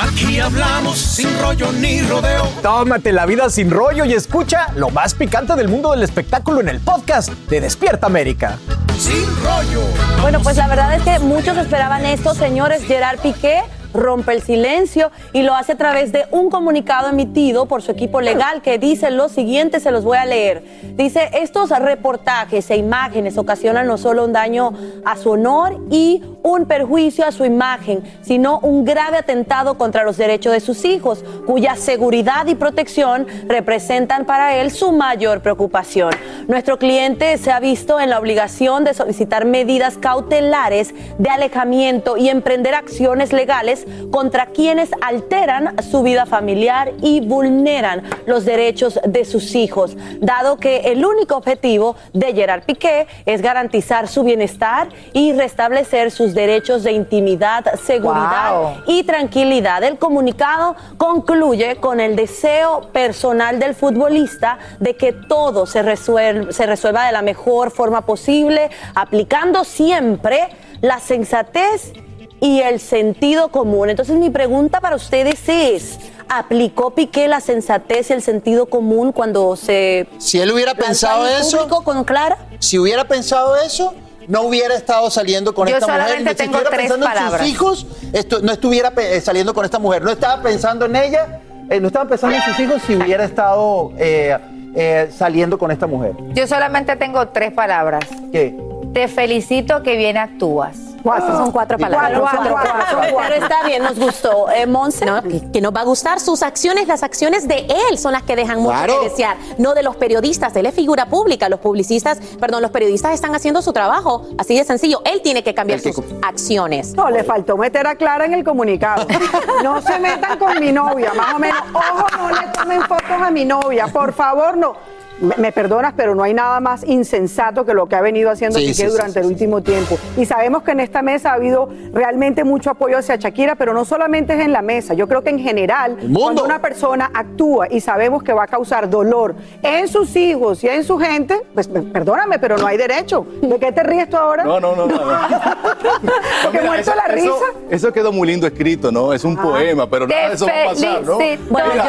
Aquí 0.00 0.40
hablamos 0.40 0.96
sin 0.98 1.28
rollo 1.40 1.70
ni 1.72 2.00
rodeo. 2.00 2.48
Tómate 2.62 3.12
la 3.12 3.26
vida 3.26 3.50
sin 3.50 3.70
rollo 3.70 4.06
y 4.06 4.14
escucha 4.14 4.68
lo 4.74 4.88
más 4.88 5.12
picante 5.12 5.54
del 5.56 5.68
mundo 5.68 5.90
del 5.90 6.02
espectáculo 6.02 6.62
en 6.62 6.70
el 6.70 6.80
podcast 6.80 7.28
de 7.28 7.60
Despierta 7.60 8.06
América. 8.06 8.56
Sin 8.98 9.26
rollo. 9.44 9.82
Bueno, 10.22 10.40
pues 10.40 10.56
la 10.56 10.68
verdad 10.68 10.94
es 10.94 11.02
que 11.02 11.18
muchos 11.18 11.58
esperaban 11.58 12.06
esto, 12.06 12.34
señores. 12.34 12.82
Gerard 12.84 13.18
Piqué 13.20 13.62
rompe 13.94 14.32
el 14.32 14.42
silencio 14.42 15.10
y 15.32 15.42
lo 15.42 15.54
hace 15.54 15.72
a 15.72 15.76
través 15.76 16.12
de 16.12 16.24
un 16.30 16.50
comunicado 16.50 17.08
emitido 17.08 17.66
por 17.66 17.82
su 17.82 17.92
equipo 17.92 18.20
legal 18.20 18.62
que 18.62 18.78
dice 18.78 19.10
lo 19.10 19.28
siguiente, 19.28 19.80
se 19.80 19.90
los 19.90 20.04
voy 20.04 20.18
a 20.18 20.26
leer. 20.26 20.62
Dice, 20.94 21.30
estos 21.34 21.70
reportajes 21.70 22.70
e 22.70 22.76
imágenes 22.76 23.38
ocasionan 23.38 23.86
no 23.86 23.98
solo 23.98 24.24
un 24.24 24.32
daño 24.32 24.72
a 25.04 25.16
su 25.16 25.30
honor 25.30 25.78
y 25.90 26.22
un 26.42 26.66
perjuicio 26.66 27.26
a 27.26 27.32
su 27.32 27.44
imagen, 27.44 28.02
sino 28.22 28.58
un 28.60 28.84
grave 28.84 29.18
atentado 29.18 29.76
contra 29.76 30.04
los 30.04 30.16
derechos 30.16 30.52
de 30.52 30.60
sus 30.60 30.84
hijos, 30.84 31.24
cuya 31.46 31.76
seguridad 31.76 32.46
y 32.46 32.54
protección 32.54 33.26
representan 33.46 34.24
para 34.24 34.56
él 34.56 34.70
su 34.70 34.92
mayor 34.92 35.40
preocupación. 35.40 36.10
Nuestro 36.48 36.78
cliente 36.78 37.36
se 37.38 37.50
ha 37.50 37.60
visto 37.60 38.00
en 38.00 38.10
la 38.10 38.18
obligación 38.18 38.84
de 38.84 38.94
solicitar 38.94 39.44
medidas 39.44 39.98
cautelares 39.98 40.94
de 41.18 41.30
alejamiento 41.30 42.16
y 42.16 42.28
emprender 42.28 42.74
acciones 42.74 43.32
legales 43.32 43.79
contra 44.10 44.46
quienes 44.46 44.90
alteran 45.00 45.76
su 45.82 46.02
vida 46.02 46.26
familiar 46.26 46.92
y 47.02 47.20
vulneran 47.20 48.02
los 48.26 48.44
derechos 48.44 48.98
de 49.04 49.24
sus 49.24 49.54
hijos, 49.54 49.96
dado 50.20 50.56
que 50.56 50.78
el 50.92 51.04
único 51.04 51.36
objetivo 51.36 51.96
de 52.12 52.32
Gerard 52.32 52.62
Piqué 52.64 53.06
es 53.26 53.42
garantizar 53.42 54.08
su 54.08 54.22
bienestar 54.24 54.88
y 55.12 55.32
restablecer 55.32 56.10
sus 56.10 56.34
derechos 56.34 56.82
de 56.82 56.92
intimidad, 56.92 57.64
seguridad 57.84 58.30
Wow. 58.60 58.72
y 58.86 59.02
tranquilidad. 59.04 59.82
El 59.82 59.98
comunicado 59.98 60.74
concluye 60.96 61.76
con 61.76 62.00
el 62.00 62.16
deseo 62.16 62.82
personal 62.92 63.58
del 63.58 63.74
futbolista 63.74 64.58
de 64.78 64.96
que 64.96 65.12
todo 65.12 65.66
se 65.66 65.82
resuelva, 65.82 66.52
se 66.52 66.66
resuelva 66.66 67.06
de 67.06 67.12
la 67.12 67.22
mejor 67.22 67.70
forma 67.70 68.02
posible, 68.02 68.70
aplicando 68.94 69.64
siempre 69.64 70.48
la 70.80 70.98
sensatez 71.00 71.92
y 72.40 72.60
el 72.60 72.80
sentido 72.80 73.48
común. 73.48 73.90
Entonces 73.90 74.16
mi 74.16 74.30
pregunta 74.30 74.80
para 74.80 74.96
ustedes 74.96 75.40
es, 75.48 75.98
¿aplicó 76.28 76.90
Piqué 76.90 77.28
la 77.28 77.40
sensatez 77.40 78.10
y 78.10 78.12
el 78.14 78.22
sentido 78.22 78.66
común 78.66 79.12
cuando 79.12 79.56
se... 79.56 80.06
Si 80.18 80.40
él 80.40 80.50
hubiera 80.52 80.74
pensado 80.74 81.26
eso- 81.28 81.68
con 81.84 82.04
Clara? 82.04 82.38
Si 82.58 82.78
hubiera 82.78 83.04
pensado 83.04 83.56
eso, 83.56 83.94
no 84.28 84.42
hubiera 84.42 84.74
estado 84.74 85.10
saliendo 85.10 85.54
con 85.54 85.66
Yo 85.68 85.74
esta 85.76 85.86
mujer. 85.86 86.02
solamente 86.02 86.30
Si 86.30 86.36
tengo 86.36 86.58
estuviera 86.58 86.70
tres 86.70 86.80
pensando 86.88 87.06
en 87.06 87.12
palabras. 87.12 87.40
sus 87.42 87.50
hijos, 87.50 87.86
esto- 88.12 88.40
no 88.40 88.52
estuviera 88.52 88.92
eh, 88.96 89.20
saliendo 89.20 89.52
con 89.54 89.64
esta 89.64 89.78
mujer. 89.78 90.02
No 90.02 90.10
estaba 90.10 90.42
pensando 90.42 90.86
en 90.86 90.96
ella, 90.96 91.40
eh, 91.68 91.80
no 91.80 91.88
estaba 91.88 92.08
pensando 92.08 92.36
en 92.36 92.42
sus 92.42 92.58
hijos 92.60 92.80
si 92.86 92.94
hubiera 92.96 93.24
estado 93.24 93.92
eh, 93.98 94.36
eh, 94.76 95.10
saliendo 95.16 95.58
con 95.58 95.70
esta 95.72 95.86
mujer. 95.86 96.12
Yo 96.32 96.46
solamente 96.46 96.94
tengo 96.96 97.28
tres 97.28 97.52
palabras. 97.52 98.04
¿Qué? 98.30 98.56
Te 98.94 99.08
felicito 99.08 99.82
que 99.82 99.96
bien 99.96 100.16
actúas. 100.16 100.76
Cuatro. 101.02 101.36
Son 101.36 101.50
cuatro 101.52 101.78
palabras. 101.78 102.18
Cuatro, 102.20 102.50
cuatro, 102.52 102.72
cuatro. 102.74 103.18
Pero 103.28 103.34
está 103.44 103.62
bien, 103.66 103.82
nos 103.82 103.98
gustó. 103.98 104.50
Eh, 104.50 104.66
Monse. 104.66 105.04
No, 105.06 105.22
que, 105.22 105.50
que 105.50 105.60
nos 105.60 105.74
va 105.74 105.80
a 105.80 105.84
gustar 105.84 106.20
sus 106.20 106.42
acciones, 106.42 106.86
las 106.88 107.02
acciones 107.02 107.46
de 107.48 107.66
él 107.90 107.98
son 107.98 108.12
las 108.12 108.22
que 108.22 108.36
dejan 108.36 108.58
mucho 108.60 108.70
Claro. 108.76 109.00
que 109.00 109.08
desear, 109.10 109.36
no 109.58 109.74
de 109.74 109.82
los 109.82 109.96
periodistas. 109.96 110.54
Él 110.56 110.66
es 110.66 110.74
figura 110.74 111.06
pública, 111.06 111.48
los 111.48 111.60
publicistas, 111.60 112.18
perdón, 112.38 112.62
los 112.62 112.70
periodistas 112.70 113.12
están 113.14 113.34
haciendo 113.34 113.62
su 113.62 113.72
trabajo, 113.72 114.26
así 114.38 114.56
de 114.56 114.64
sencillo. 114.64 115.00
Él 115.04 115.20
tiene 115.22 115.42
que 115.42 115.54
cambiar 115.54 115.80
sus 115.80 115.96
acciones. 116.22 116.94
No, 116.94 117.10
le 117.10 117.24
faltó 117.24 117.56
meter 117.56 117.86
a 117.86 117.94
Clara 117.94 118.24
en 118.24 118.34
el 118.34 118.44
comunicado. 118.44 119.06
No 119.62 119.80
se 119.82 119.98
metan 119.98 120.38
con 120.38 120.58
mi 120.58 120.72
novia, 120.72 121.12
más 121.14 121.34
o 121.34 121.38
menos. 121.38 121.60
Ojo, 121.74 122.06
no 122.18 122.30
le 122.30 122.46
tomen 122.48 122.82
fotos 122.82 123.10
a 123.10 123.30
mi 123.30 123.44
novia, 123.44 123.86
por 123.88 124.12
favor, 124.12 124.56
no. 124.56 124.74
Me, 125.20 125.34
me 125.36 125.52
perdonas, 125.52 125.92
pero 125.96 126.14
no 126.14 126.22
hay 126.22 126.34
nada 126.34 126.60
más 126.60 126.82
insensato 126.84 127.64
que 127.64 127.74
lo 127.74 127.86
que 127.86 127.96
ha 127.96 128.00
venido 128.00 128.30
haciendo 128.30 128.58
Sí, 128.58 128.66
Piqué 128.66 128.74
sí, 128.74 128.82
sí, 128.82 128.88
durante 128.88 129.20
el 129.20 129.26
último 129.26 129.62
tiempo. 129.62 129.98
Y 130.16 130.24
sabemos 130.24 130.62
que 130.62 130.72
en 130.72 130.80
esta 130.80 131.02
mesa 131.02 131.30
ha 131.30 131.34
habido 131.34 131.68
realmente 131.92 132.44
mucho 132.44 132.70
apoyo 132.70 132.98
hacia 132.98 133.16
Shakira, 133.16 133.54
pero 133.54 133.74
no 133.74 133.84
solamente 133.84 134.34
es 134.34 134.40
en 134.40 134.52
la 134.52 134.62
mesa. 134.62 134.94
Yo 134.94 135.06
creo 135.08 135.22
que 135.22 135.30
en 135.30 135.38
general, 135.38 135.98
cuando 136.14 136.44
una 136.44 136.60
persona 136.60 137.10
actúa 137.12 137.66
y 137.70 137.80
sabemos 137.80 138.22
que 138.22 138.32
va 138.32 138.44
a 138.44 138.46
causar 138.46 138.88
dolor 138.88 139.34
en 139.62 139.88
sus 139.88 140.14
hijos 140.16 140.64
y 140.64 140.68
en 140.68 140.84
su 140.84 140.98
gente, 140.98 141.40
pues 141.54 141.68
me- 141.68 141.82
perdóname, 141.82 142.38
pero 142.38 142.56
no 142.56 142.66
hay 142.66 142.76
derecho. 142.76 143.26
¿De 143.42 143.58
qué 143.58 143.72
te 143.72 143.82
ríes 143.82 144.08
tú 144.08 144.16
ahora? 144.16 144.44
No, 144.44 144.58
no, 144.60 144.74
no, 144.74 144.86
no. 144.86 144.96
no. 144.96 145.04
Porque 146.42 146.58
Mira, 146.58 146.70
muerto 146.70 146.94
la 146.94 147.12
risa. 147.12 147.26
Eso, 147.26 147.44
eso 147.70 147.92
quedó 147.92 148.12
muy 148.12 148.26
lindo 148.28 148.46
escrito, 148.46 148.90
¿no? 148.90 149.12
Es 149.12 149.24
un 149.24 149.36
poema, 149.36 149.88
pero 149.88 150.06
nada 150.06 150.28
de 150.28 150.34
eso 150.34 150.46
va 150.46 150.52
a 150.52 150.68
pasar, 150.70 151.02
¿no? 151.02 151.18
Mira, 151.18 151.36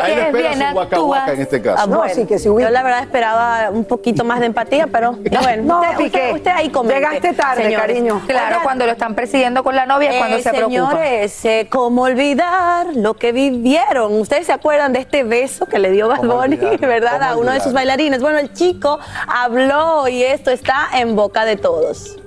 que 0.06 0.12
él 0.12 0.20
espera 0.20 0.50
bien 0.50 0.68
su 0.68 0.74
guaca 0.74 0.98
guaca 1.00 1.34
en 1.34 1.42
este 1.42 1.62
caso. 1.62 1.84
Ah, 1.84 1.86
bueno, 1.86 2.14
Yo 2.60 2.70
la 2.70 2.84
verdad 2.84 3.04
esperaba 3.22 3.70
un 3.70 3.86
poquito 3.86 4.24
más 4.24 4.40
de 4.40 4.48
empatía, 4.48 4.88
pero 4.88 5.12
bueno, 5.42 5.64
No, 5.64 5.82
usted, 5.82 6.06
usted- 6.06 6.34
usted 6.34 6.52
ahí 6.52 6.70
comente. 6.70 6.96
llegaste 7.00 7.34
tarde, 7.34 7.64
señores. 7.64 7.88
cariño. 7.88 8.22
Claro, 8.28 8.48
Oigan, 8.48 8.64
cuando 8.64 8.86
lo 8.86 8.92
están 8.94 9.14
persiguiendo 9.16 9.64
con 9.64 9.76
la 9.76 9.86
novia 9.86 10.12
es 10.12 10.18
cuando 10.18 10.38
eh, 10.38 10.42
se 10.42 10.50
preocupa. 10.50 10.90
Señores, 10.92 11.46
eh, 11.46 11.68
¿cómo 11.70 12.04
olvidar 12.04 12.88
lo 12.96 13.14
que 13.16 13.32
vivieron? 13.32 14.20
¿Ustedes 14.20 14.48
se 14.48 14.54
acuerdan 14.54 14.94
de 14.94 15.00
este 15.00 15.24
beso 15.24 15.66
que 15.68 15.78
le 15.78 15.92
dio 15.92 16.08
Bad 16.08 16.22
verdad, 16.88 17.20
¿Cómo 17.20 17.32
a 17.32 17.38
uno 17.38 17.52
de 17.52 17.60
sus 17.60 17.74
bailarines? 17.74 18.22
Bueno, 18.22 18.40
el 18.40 18.52
chico 18.54 19.00
habló 19.28 20.08
y 20.08 20.24
esto 20.24 20.50
está 20.52 20.88
en 20.96 21.16
boca 21.16 21.46
de 21.46 21.58
todos. 21.58 22.18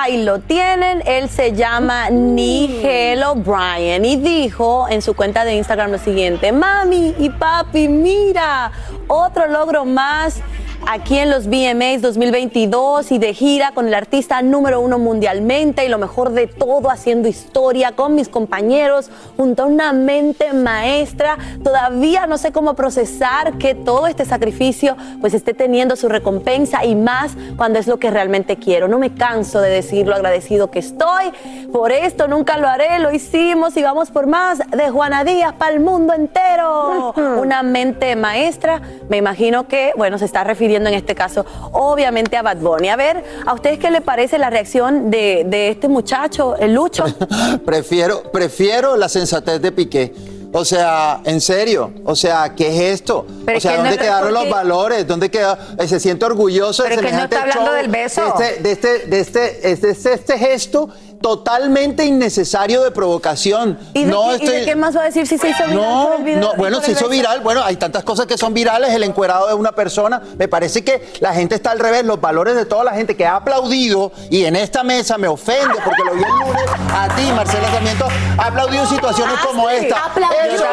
Ahí 0.00 0.22
lo 0.22 0.38
tienen, 0.38 1.02
él 1.06 1.28
se 1.28 1.54
llama 1.54 2.08
Nigel 2.08 3.20
O'Brien 3.24 4.04
y 4.04 4.14
dijo 4.14 4.86
en 4.88 5.02
su 5.02 5.12
cuenta 5.14 5.44
de 5.44 5.56
Instagram 5.56 5.90
lo 5.90 5.98
siguiente, 5.98 6.52
mami 6.52 7.16
y 7.18 7.30
papi, 7.30 7.88
mira, 7.88 8.70
otro 9.08 9.48
logro 9.48 9.84
más 9.84 10.40
aquí 10.86 11.18
en 11.18 11.30
los 11.30 11.46
VMAs 11.46 12.00
2022 12.02 13.12
y 13.12 13.18
de 13.18 13.34
gira 13.34 13.72
con 13.72 13.88
el 13.88 13.94
artista 13.94 14.40
número 14.42 14.80
uno 14.80 14.98
mundialmente 14.98 15.84
y 15.84 15.88
lo 15.88 15.98
mejor 15.98 16.30
de 16.30 16.46
todo 16.46 16.90
haciendo 16.90 17.28
historia 17.28 17.92
con 17.92 18.14
mis 18.14 18.28
compañeros 18.28 19.10
junto 19.36 19.64
a 19.64 19.66
una 19.66 19.92
mente 19.92 20.52
maestra. 20.52 21.36
Todavía 21.62 22.26
no 22.26 22.38
sé 22.38 22.52
cómo 22.52 22.74
procesar 22.74 23.58
que 23.58 23.74
todo 23.74 24.06
este 24.06 24.24
sacrificio 24.24 24.96
pues 25.20 25.34
esté 25.34 25.54
teniendo 25.54 25.96
su 25.96 26.08
recompensa 26.08 26.84
y 26.84 26.94
más 26.94 27.32
cuando 27.56 27.78
es 27.78 27.86
lo 27.86 27.98
que 27.98 28.10
realmente 28.10 28.56
quiero. 28.56 28.88
No 28.88 28.98
me 28.98 29.14
canso 29.14 29.60
de 29.60 29.70
decir 29.70 30.06
lo 30.06 30.14
agradecido 30.14 30.70
que 30.70 30.78
estoy. 30.78 31.32
Por 31.72 31.92
esto 31.92 32.28
nunca 32.28 32.56
lo 32.56 32.68
haré, 32.68 32.98
lo 32.98 33.12
hicimos 33.12 33.76
y 33.76 33.82
vamos 33.82 34.10
por 34.10 34.26
más 34.26 34.58
de 34.58 34.90
Juana 34.90 35.24
Díaz 35.24 35.54
para 35.54 35.72
el 35.72 35.80
mundo 35.80 36.14
entero. 36.14 37.12
Una 37.40 37.62
mente 37.62 38.16
maestra, 38.16 38.80
me 39.08 39.16
imagino 39.16 39.68
que, 39.68 39.92
bueno, 39.96 40.18
se 40.18 40.24
está 40.24 40.44
refiriendo 40.44 40.67
favoreciendo 40.68 40.88
en 40.90 40.94
este 40.94 41.14
caso, 41.14 41.44
obviamente, 41.72 42.36
a 42.36 42.42
Bad 42.42 42.58
Bunny. 42.58 42.88
A 42.88 42.96
ver, 42.96 43.24
¿a 43.46 43.54
ustedes 43.54 43.78
qué 43.78 43.90
le 43.90 44.00
parece 44.00 44.38
la 44.38 44.50
reacción 44.50 45.10
de, 45.10 45.44
de 45.46 45.70
este 45.70 45.88
muchacho, 45.88 46.56
el 46.56 46.74
Lucho? 46.74 47.04
prefiero, 47.64 48.22
prefiero 48.30 48.96
la 48.96 49.08
sensatez 49.08 49.60
de 49.62 49.72
Piqué. 49.72 50.14
O 50.50 50.64
sea, 50.64 51.20
en 51.24 51.42
serio, 51.42 51.92
o 52.04 52.16
sea, 52.16 52.54
¿qué 52.56 52.68
es 52.68 53.00
esto? 53.00 53.26
Pero 53.44 53.58
o 53.58 53.60
sea, 53.60 53.72
no 53.72 53.76
¿dónde 53.78 53.96
es 53.96 54.00
quedaron 54.00 54.32
los 54.32 54.44
porque- 54.44 54.54
valores? 54.54 55.06
¿Dónde 55.06 55.30
queda? 55.30 55.58
eh, 55.78 55.86
Se 55.86 56.00
siente 56.00 56.24
orgulloso 56.24 56.84
de 56.84 56.88
Pero 56.88 57.02
es 57.02 57.06
que 57.06 57.12
no 57.18 57.24
está 57.24 57.40
hablando 57.42 57.64
show, 57.66 57.74
del 57.74 57.88
beso. 57.88 58.22
De 58.38 58.44
este, 58.46 58.62
de 58.62 58.72
este, 58.72 58.98
de 59.08 59.20
este, 59.20 59.40
de 59.60 59.90
este, 59.90 60.12
este 60.14 60.38
gesto 60.38 60.88
totalmente 61.20 62.04
innecesario 62.04 62.82
de 62.82 62.90
provocación. 62.90 63.78
¿Y 63.94 64.04
de, 64.04 64.10
no 64.10 64.28
qué, 64.38 64.44
y 64.44 64.48
de 64.48 64.64
qué 64.64 64.76
más 64.76 64.96
va 64.96 65.02
a 65.02 65.04
decir 65.04 65.26
si 65.26 65.38
se 65.38 65.48
hizo 65.50 65.64
viral 65.66 65.76
no, 65.82 66.06
por 66.08 66.16
el 66.18 66.24
video? 66.24 66.40
no, 66.40 66.54
bueno, 66.54 66.80
se 66.80 66.92
hizo 66.92 67.08
viral. 67.08 67.40
Bueno, 67.40 67.62
hay 67.64 67.76
tantas 67.76 68.04
cosas 68.04 68.26
que 68.26 68.38
son 68.38 68.54
virales. 68.54 68.92
El 68.92 69.02
encuerado 69.02 69.46
de 69.48 69.54
una 69.54 69.72
persona. 69.72 70.22
Me 70.38 70.48
parece 70.48 70.84
que 70.84 71.12
la 71.20 71.34
gente 71.34 71.54
está 71.54 71.70
al 71.70 71.78
revés. 71.78 72.04
Los 72.04 72.20
valores 72.20 72.54
de 72.56 72.64
toda 72.64 72.84
la 72.84 72.92
gente 72.92 73.16
que 73.16 73.26
ha 73.26 73.36
aplaudido 73.36 74.12
y 74.30 74.44
en 74.44 74.56
esta 74.56 74.82
mesa 74.82 75.18
me 75.18 75.28
ofende 75.28 75.74
porque 75.84 76.02
lo 76.04 76.14
vi 76.14 76.22
el 76.22 76.28
lunes 76.28 76.62
a 76.94 77.08
ti, 77.14 77.22
Marcela 77.34 77.70
Sarmiento, 77.70 78.08
ha 78.38 78.46
aplaudido 78.46 78.86
situaciones 78.86 79.38
como 79.40 79.68
esta. 79.70 80.04
Aplaudir 80.06 80.38
Eso, 80.54 80.64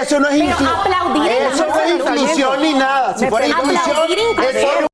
eso 0.00 0.20
no 0.20 0.28
es 0.28 0.34
Pero 0.34 0.50
inclu- 0.56 0.80
aplaudir 0.80 1.32
el 1.32 1.52
Eso 1.52 1.66
no 1.66 1.80
es 1.80 1.94
inclusión 1.94 2.62
ni 2.62 2.74
nada. 2.74 3.16
Si 3.18 3.26
fuera 3.26 3.46
inclusión, 3.46 3.96
inclusión. 4.30 4.56
eso 4.56 4.87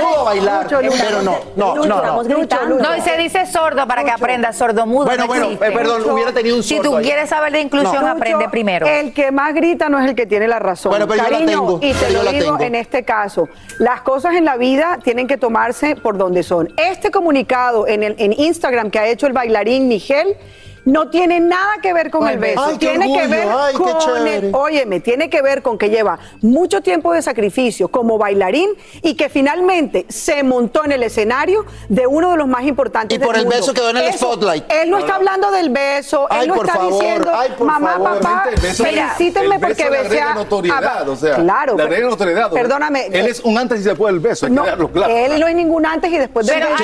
pudo 0.00 0.24
bailar. 0.24 0.62
Lucho, 0.64 0.82
Lucho. 0.82 0.96
Pero 1.06 1.22
no, 1.22 1.38
no, 1.56 1.76
Lucho, 1.76 1.88
no, 1.88 2.68
no. 2.68 2.78
No, 2.78 2.96
y 2.96 3.00
se 3.00 3.16
dice 3.16 3.46
sordo 3.46 3.86
para 3.86 4.04
que 4.04 4.10
aprenda, 4.10 4.52
sordomudo. 4.52 5.04
Bueno, 5.06 5.22
no 5.22 5.26
bueno, 5.28 5.44
existe. 5.46 5.66
eh, 5.68 5.72
perdón, 5.72 6.10
hubiera 6.10 6.32
tenido 6.32 6.56
un 6.56 6.62
Si 6.62 6.76
sordo 6.76 6.90
tú 6.90 6.96
ahí. 6.96 7.04
quieres 7.04 7.28
saber 7.28 7.52
de 7.52 7.60
inclusión, 7.60 8.02
No. 8.04 8.10
aprende 8.10 8.38
Lucho, 8.38 8.50
primero. 8.50 8.86
El 8.86 9.12
que 9.12 9.30
más 9.30 9.54
grita 9.54 9.88
no 9.88 9.98
es 9.98 10.08
el 10.08 10.14
que 10.14 10.26
tiene 10.26 10.48
la 10.48 10.58
razón. 10.58 10.90
Bueno, 10.90 11.06
pero 11.06 11.22
yo 11.24 11.30
la 11.30 11.36
Cariño, 11.38 11.50
tengo, 11.50 11.78
y 11.82 11.92
te 11.92 12.10
lo 12.10 12.22
digo 12.30 12.56
en 12.60 12.74
este 12.74 13.02
caso. 13.04 13.48
Las 13.78 14.00
cosas 14.02 14.34
en 14.34 14.44
la 14.44 14.56
vida 14.56 14.98
tienen 15.02 15.26
que 15.26 15.36
tomarse 15.36 15.96
por 15.96 16.16
donde 16.18 16.42
son. 16.42 16.72
Este 16.76 17.10
comunicado 17.10 17.86
en, 17.86 18.02
el, 18.02 18.14
en 18.18 18.32
Instagram 18.32 18.90
que 18.90 18.98
ha 18.98 19.06
hecho 19.08 19.26
el 19.26 19.32
bailarín 19.32 19.88
Miguel 19.88 20.36
no 20.84 21.08
tiene 21.10 21.40
nada 21.40 21.74
que 21.82 21.92
ver 21.92 22.10
con 22.10 22.26
Ay, 22.26 22.34
el 22.34 22.40
beso. 22.40 22.62
ay, 22.64 22.78
qué 22.78 22.88
tiene 22.88 23.12
que 23.12 23.26
ver 23.26 23.48
ay, 23.50 23.74
con 23.74 24.26
el, 24.26 24.54
óyeme, 24.54 25.00
tiene 25.00 25.28
que 25.30 25.42
ver 25.42 25.62
con 25.62 25.78
que 25.78 25.90
lleva 25.90 26.18
mucho 26.42 26.80
tiempo 26.80 27.12
de 27.12 27.22
sacrificio 27.22 27.88
como 27.88 28.18
bailarín 28.18 28.70
y 29.02 29.14
que 29.14 29.28
finalmente 29.28 30.06
se 30.08 30.42
montó 30.42 30.84
en 30.84 30.92
el 30.92 31.02
escenario 31.02 31.64
de 31.88 32.06
uno 32.06 32.30
de 32.32 32.36
los 32.36 32.48
más 32.48 32.64
importantes 32.64 33.16
Y 33.16 33.20
por 33.20 33.32
del 33.34 33.40
el 33.42 33.46
mundo. 33.46 33.56
beso 33.60 33.74
quedó 33.74 33.90
en 33.90 33.96
el 33.98 34.04
Eso, 34.08 34.18
spotlight. 34.32 34.64
Él 34.70 34.90
no 34.90 34.98
está 34.98 35.16
hablando 35.16 35.50
del 35.50 35.70
beso, 35.70 36.26
Ay, 36.30 36.42
él 36.42 36.48
no 36.48 36.54
está 36.56 36.72
favor, 36.74 36.92
diciendo, 36.92 37.30
ay, 37.34 37.50
por 37.56 37.66
mamá, 37.66 37.92
favor". 37.92 38.20
papá, 38.20 38.44
felicítenme 38.74 39.58
porque 39.58 39.90
besé 39.90 40.20
a- 40.20 40.34
notoriedad, 40.34 41.02
a- 41.06 41.10
o 41.10 41.16
sea, 41.16 41.36
claro, 41.36 41.76
le 41.76 41.82
agrega 41.82 42.08
notoriedad. 42.08 42.50
Perdóname. 42.50 43.06
Él 43.06 43.26
es 43.26 43.40
un 43.40 43.56
antes 43.58 43.80
y 43.80 43.84
después 43.84 44.12
del 44.12 44.20
beso, 44.20 44.46
hay 44.46 44.52
No, 44.52 44.64
que 44.64 44.70
claro. 44.92 45.14
él 45.14 45.38
no 45.40 45.46
es 45.46 45.54
ningún 45.54 45.84
antes 45.86 46.10
y 46.12 46.18
después 46.18 46.46
del 46.46 46.60
beso. 46.60 46.74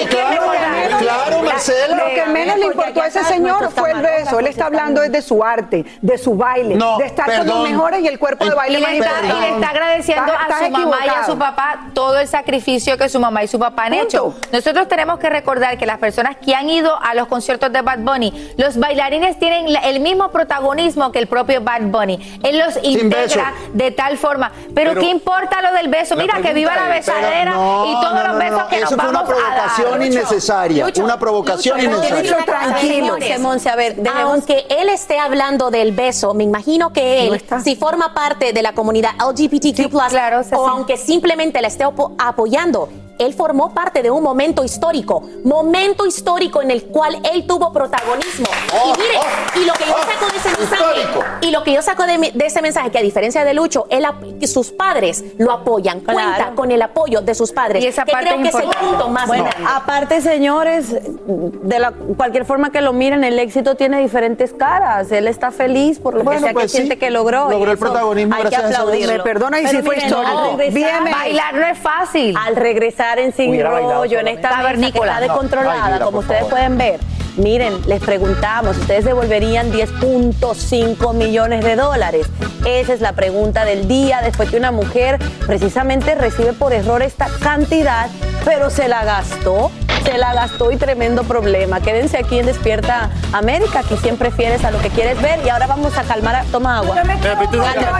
claro, 0.98 1.42
Marcela. 1.42 1.96
Lo 1.96 2.14
que 2.14 2.26
menos 2.30 2.58
le 2.58 2.66
importó 2.66 3.02
a 3.02 3.06
ese 3.06 3.24
señor 3.24 3.70
fue 3.70 3.85
el 3.86 4.00
beso. 4.02 4.38
Él 4.40 4.46
está 4.46 4.66
hablando 4.66 5.02
es 5.02 5.12
de 5.12 5.22
su 5.22 5.42
arte, 5.42 5.84
de 6.00 6.18
su 6.18 6.34
baile, 6.36 6.74
No, 6.76 6.98
de 6.98 7.06
estar 7.06 7.26
con 7.38 7.46
los 7.46 7.68
mejores 7.68 8.00
y 8.02 8.08
el 8.08 8.18
cuerpo 8.18 8.44
de 8.44 8.50
Eh, 8.50 8.54
baile 8.54 8.78
Y 8.78 8.82
más 8.82 8.90
le, 8.92 8.98
está, 8.98 9.12
y 9.22 9.40
le 9.40 9.48
está 9.54 9.68
agradeciendo 9.70 10.32
Estás- 10.32 10.38
a 10.38 10.42
estás 10.42 10.64
su 10.66 10.70
mamá 10.70 10.96
y 11.04 11.08
a 11.08 11.26
su 11.26 11.38
papá 11.38 11.78
todo 11.94 12.18
el 12.18 12.28
sacrificio 12.28 12.96
que 12.98 13.08
su 13.08 13.20
mamá 13.20 13.42
y 13.44 13.48
su 13.48 13.58
papá 13.58 13.84
han 13.84 13.92
Punto. 13.92 14.04
hecho. 14.06 14.34
Nosotros 14.52 14.88
tenemos 14.88 15.18
que 15.18 15.28
recordar 15.30 15.76
que 15.78 15.86
las 15.86 15.98
personas 15.98 16.36
que 16.36 16.54
han 16.54 16.68
ido 16.68 16.96
a 17.02 17.14
los 17.14 17.26
conciertos 17.28 17.72
de 17.72 17.82
Bad 17.82 17.98
Bunny, 18.00 18.52
los 18.56 18.76
bailarines 18.78 19.38
tienen 19.38 19.66
el 19.84 20.00
mismo 20.00 20.30
protagonismo 20.30 21.12
que 21.12 21.18
el 21.18 21.26
propio 21.26 21.60
Bad 21.60 21.82
Bunny. 21.82 22.40
Él 22.42 22.58
los 22.58 22.78
integra 22.82 23.52
de 23.72 23.90
tal 23.90 24.16
forma. 24.18 24.50
Pero, 24.74 24.90
Pero 24.90 25.00
¿qué 25.00 25.08
importa 25.10 25.62
lo 25.62 25.72
del 25.72 25.88
beso? 25.88 26.16
Mira, 26.16 26.40
que 26.40 26.52
viva 26.52 26.74
la 26.74 26.88
besadera 26.88 27.52
no, 27.52 27.86
y 27.86 27.92
todos 27.94 28.14
no, 28.14 28.22
los 28.22 28.32
no, 28.32 28.38
besos 28.38 28.58
no, 28.60 28.68
que 28.68 28.76
Eso 28.76 28.96
nos 28.96 29.00
fue 29.00 29.08
una 29.10 29.22
vamos 29.22 29.30
a 29.30 29.34
dar. 29.34 29.54
provocación 29.54 30.02
innecesaria. 30.02 30.84
Lucho, 30.86 31.04
una 31.04 31.18
provocación 31.18 31.80
innecesaria. 31.80 32.36
una 32.36 32.44
cosa, 32.46 32.58
Tranquilo, 32.58 33.14
señores. 33.14 33.40
Monse, 33.40 33.70
a 33.76 33.78
ver, 33.78 33.96
dejemos- 33.96 34.22
Aunque 34.32 34.66
él 34.70 34.88
esté 34.88 35.18
hablando 35.18 35.70
del 35.70 35.92
beso, 35.92 36.32
me 36.34 36.44
imagino 36.44 36.92
que 36.92 37.26
él, 37.28 37.42
si 37.62 37.76
forma 37.76 38.14
parte 38.14 38.52
de 38.52 38.62
la 38.62 38.72
comunidad 38.72 39.10
LGBTQ+, 39.18 39.90
claro, 40.08 40.40
o 40.40 40.42
sí. 40.42 40.50
aunque 40.54 40.96
simplemente 40.96 41.60
la 41.60 41.68
esté 41.68 41.84
apo- 41.84 42.14
apoyando, 42.18 42.88
él 43.18 43.34
formó 43.34 43.72
parte 43.74 44.02
de 44.02 44.10
un 44.10 44.22
momento 44.22 44.64
histórico, 44.64 45.22
momento 45.44 46.06
histórico 46.06 46.62
en 46.62 46.70
el 46.70 46.84
cual 46.86 47.18
él 47.32 47.46
tuvo 47.46 47.72
protagonismo. 47.72 48.46
Oh, 48.72 48.88
y 48.94 48.98
mire, 49.00 49.18
oh, 49.18 49.58
y 49.60 49.64
lo 49.64 49.72
que 49.74 49.84
yo 49.86 49.94
oh, 49.94 50.12
saco 50.12 50.26
de 50.30 50.36
ese 50.38 50.48
histórico. 50.62 51.18
mensaje, 51.20 51.46
y 51.46 51.50
lo 51.50 51.62
que 51.64 51.72
yo 51.72 51.82
saco 51.82 52.02
de, 52.04 52.32
ese 52.44 52.62
mensaje, 52.62 52.90
que 52.90 52.98
a 52.98 53.02
diferencia 53.02 53.44
de 53.44 53.54
Lucho, 53.54 53.86
él, 53.90 54.04
que 54.40 54.46
sus 54.46 54.70
padres 54.72 55.24
lo 55.38 55.52
apoyan, 55.52 56.00
cuenta 56.00 56.52
con 56.54 56.70
el 56.70 56.82
apoyo 56.82 57.20
de 57.22 57.34
sus 57.34 57.52
padres. 57.52 57.82
Y 57.82 57.86
esa 57.86 58.04
que 58.04 58.12
parte 58.12 58.28
creo 58.28 58.36
es 58.38 58.42
que 58.42 58.48
es 58.48 58.54
el 58.56 58.62
importante. 58.64 58.90
punto 58.90 59.08
más 59.08 59.26
Bueno, 59.28 59.44
grande. 59.44 59.68
aparte, 59.74 60.20
señores, 60.20 60.88
de 61.26 61.78
la, 61.78 61.92
cualquier 62.16 62.44
forma 62.44 62.70
que 62.70 62.80
lo 62.80 62.92
miren, 62.92 63.24
el 63.24 63.38
éxito 63.38 63.76
tiene 63.76 64.00
diferentes 64.00 64.52
caras. 64.52 65.10
Él 65.12 65.28
está 65.28 65.50
feliz 65.50 65.98
por 65.98 66.14
lo 66.14 66.22
Bueno, 66.24 66.40
que 66.40 66.44
sea 66.46 66.52
pues 66.52 66.64
que 66.64 66.68
sí, 66.68 66.76
siente 66.78 66.98
que 66.98 67.10
logró. 67.10 67.48
logró 67.50 67.70
el 67.72 67.78
protagonismo 67.78 68.34
Hay 68.34 68.42
que 68.42 68.48
gracias 68.48 68.64
a 68.70 68.72
eso. 68.72 68.82
aplaudirlo. 68.82 69.12
Me 69.14 69.20
perdona 69.20 69.60
y 69.60 69.64
Pero 69.66 69.78
si 69.78 69.84
fue 69.86 69.94
miren, 69.96 70.08
histórico. 70.10 70.56
regresar- 70.58 70.72
Bien, 70.74 71.12
Bailar 71.12 71.54
no 71.54 71.66
es 71.66 71.78
fácil. 71.78 72.34
Al 72.44 72.56
regresar 72.56 73.05
en 73.14 73.32
Sin 73.32 73.60
Rollo, 73.62 74.18
en 74.18 74.28
esta 74.28 74.50
está 74.72 75.20
descontrolada, 75.20 75.84
Ay, 75.84 75.92
mira, 75.92 76.04
como 76.04 76.18
ustedes 76.18 76.40
favor. 76.40 76.50
pueden 76.50 76.78
ver, 76.78 77.00
miren, 77.36 77.74
les 77.86 78.02
preguntamos, 78.02 78.76
¿ustedes 78.76 79.04
devolverían 79.04 79.72
10.5 79.72 81.14
millones 81.14 81.64
de 81.64 81.76
dólares? 81.76 82.26
Esa 82.64 82.92
es 82.92 83.00
la 83.00 83.12
pregunta 83.12 83.64
del 83.64 83.86
día, 83.86 84.20
después 84.22 84.50
que 84.50 84.56
una 84.56 84.72
mujer 84.72 85.18
precisamente 85.46 86.14
recibe 86.14 86.52
por 86.52 86.72
error 86.72 87.02
esta 87.02 87.28
cantidad, 87.40 88.08
pero 88.44 88.70
se 88.70 88.88
la 88.88 89.04
gastó, 89.04 89.70
se 90.06 90.18
la 90.18 90.32
gastó 90.32 90.70
y 90.70 90.76
tremendo 90.76 91.24
problema. 91.24 91.80
Quédense 91.80 92.16
aquí 92.18 92.38
en 92.38 92.46
Despierta 92.46 93.10
América, 93.32 93.80
aquí 93.80 93.96
siempre 93.96 94.30
fieres 94.30 94.64
a 94.64 94.70
lo 94.70 94.80
que 94.80 94.88
quieres 94.90 95.20
ver 95.20 95.40
y 95.44 95.48
ahora 95.48 95.66
vamos 95.66 95.96
a 95.98 96.02
calmar, 96.04 96.36
a, 96.36 96.44
toma 96.44 96.78
agua. 96.78 96.96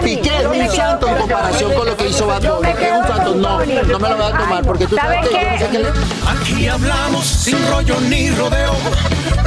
Piqué 0.02 0.30
es 0.38 0.46
un 0.46 0.70
santo 0.76 1.08
en 1.08 1.16
comparación 1.16 1.74
con 1.74 1.86
lo 1.86 1.96
que 1.96 2.08
hizo 2.08 2.26
Bad 2.26 2.42
Bunny. 2.42 2.68
Es 2.70 2.92
un 2.92 3.06
santo. 3.06 3.34
No, 3.34 3.58
no 3.58 3.98
me 3.98 4.08
lo 4.08 4.16
voy 4.16 4.32
a 4.32 4.38
tomar 4.38 4.64
porque 4.64 4.86
tú 4.86 4.96
sabes 4.96 5.26
¿Saben 5.26 5.28
que 5.28 5.44
yo 5.44 5.50
no 5.50 5.52
qué? 5.52 5.58
sé 5.58 5.68
qué 5.70 5.78
le... 5.78 5.88
Aquí 6.30 6.68
hablamos 6.68 7.26
sin 7.26 7.68
rollo 7.70 8.00
ni 8.02 8.30
rodeo. 8.30 8.72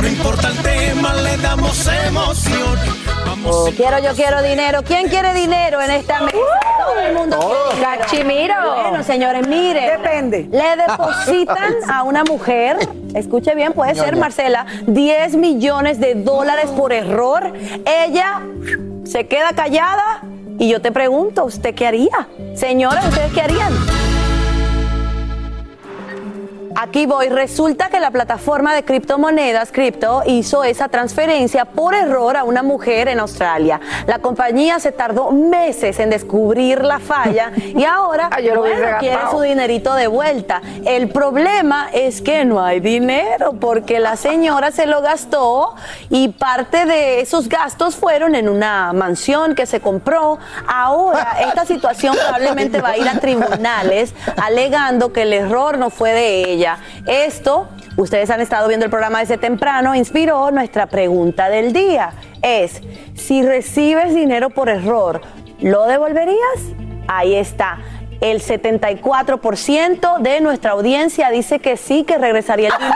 No 0.01 0.07
importa 0.07 0.49
el 0.49 0.57
tema, 0.57 1.13
le 1.15 1.37
damos 1.37 1.87
emoción. 1.87 2.79
Vamos 3.25 3.55
Oh, 3.55 3.71
quiero, 3.75 3.99
yo 3.99 4.13
quiero 4.15 4.41
dinero. 4.41 4.83
¿Quién 4.83 5.07
quiere 5.07 5.33
dinero 5.33 5.81
en 5.81 5.91
esta 5.91 6.21
mesa? 6.21 6.37
Todo 6.77 6.99
el 6.99 7.13
mundo 7.13 7.39
quiere. 7.39 7.97
Cachimiro. 7.97 8.55
Bueno, 8.81 9.03
señores, 9.03 9.47
miren. 9.47 10.01
Depende. 10.01 10.47
Le 10.51 10.75
depositan 10.75 11.73
a 11.91 12.03
una 12.03 12.23
mujer, 12.23 12.77
escuche 13.13 13.55
bien, 13.55 13.73
puede 13.73 13.95
ser 13.95 14.15
Marcela, 14.15 14.65
10 14.87 15.35
millones 15.35 15.99
de 15.99 16.15
dólares 16.15 16.69
por 16.71 16.93
error. 16.93 17.53
Ella 17.85 18.41
se 19.05 19.27
queda 19.27 19.49
callada 19.55 20.21
y 20.57 20.69
yo 20.69 20.81
te 20.81 20.91
pregunto, 20.91 21.45
¿usted 21.45 21.73
qué 21.73 21.87
haría? 21.87 22.27
Señora, 22.55 23.01
¿ustedes 23.07 23.31
qué 23.33 23.41
harían? 23.41 24.08
Aquí 26.75 27.05
voy. 27.05 27.29
Resulta 27.29 27.89
que 27.89 27.99
la 27.99 28.11
plataforma 28.11 28.73
de 28.73 28.83
criptomonedas 28.83 29.71
Crypto 29.71 30.23
hizo 30.25 30.63
esa 30.63 30.87
transferencia 30.87 31.65
por 31.65 31.95
error 31.95 32.37
a 32.37 32.43
una 32.43 32.63
mujer 32.63 33.07
en 33.07 33.19
Australia. 33.19 33.79
La 34.07 34.19
compañía 34.19 34.79
se 34.79 34.91
tardó 34.91 35.31
meses 35.31 35.99
en 35.99 36.09
descubrir 36.09 36.83
la 36.83 36.99
falla 36.99 37.51
y 37.55 37.83
ahora 37.83 38.29
Ay, 38.39 38.49
bueno, 38.55 38.87
quiere 38.99 39.19
su 39.31 39.41
dinerito 39.41 39.93
de 39.95 40.07
vuelta. 40.07 40.61
El 40.85 41.09
problema 41.09 41.89
es 41.93 42.21
que 42.21 42.45
no 42.45 42.63
hay 42.63 42.79
dinero 42.79 43.53
porque 43.59 43.99
la 43.99 44.15
señora 44.15 44.71
se 44.71 44.85
lo 44.85 45.01
gastó 45.01 45.75
y 46.09 46.29
parte 46.29 46.85
de 46.85 47.21
esos 47.21 47.49
gastos 47.49 47.95
fueron 47.95 48.35
en 48.35 48.47
una 48.47 48.93
mansión 48.93 49.55
que 49.55 49.65
se 49.65 49.79
compró. 49.79 50.37
Ahora 50.67 51.37
esta 51.47 51.65
situación 51.65 52.15
probablemente 52.15 52.81
va 52.81 52.89
a 52.89 52.97
ir 52.97 53.07
a 53.07 53.19
tribunales 53.19 54.13
alegando 54.37 55.11
que 55.11 55.23
el 55.23 55.33
error 55.33 55.77
no 55.77 55.89
fue 55.89 56.11
de 56.11 56.51
ella. 56.51 56.58
Esto, 57.05 57.69
ustedes 57.97 58.29
han 58.29 58.41
estado 58.41 58.67
viendo 58.67 58.85
el 58.85 58.89
programa 58.89 59.19
desde 59.19 59.37
temprano, 59.37 59.95
inspiró 59.95 60.51
nuestra 60.51 60.87
pregunta 60.87 61.49
del 61.49 61.73
día. 61.73 62.11
Es, 62.41 62.81
si 63.15 63.43
recibes 63.43 64.13
dinero 64.15 64.49
por 64.49 64.69
error, 64.69 65.21
¿lo 65.61 65.85
devolverías? 65.85 66.59
Ahí 67.07 67.35
está. 67.35 67.79
El 68.21 68.41
74% 68.41 70.19
de 70.19 70.41
nuestra 70.41 70.71
audiencia 70.71 71.29
dice 71.29 71.59
que 71.59 71.77
sí, 71.77 72.03
que 72.03 72.17
regresaría 72.17 72.69
el 72.69 72.73
dinero. 72.77 72.95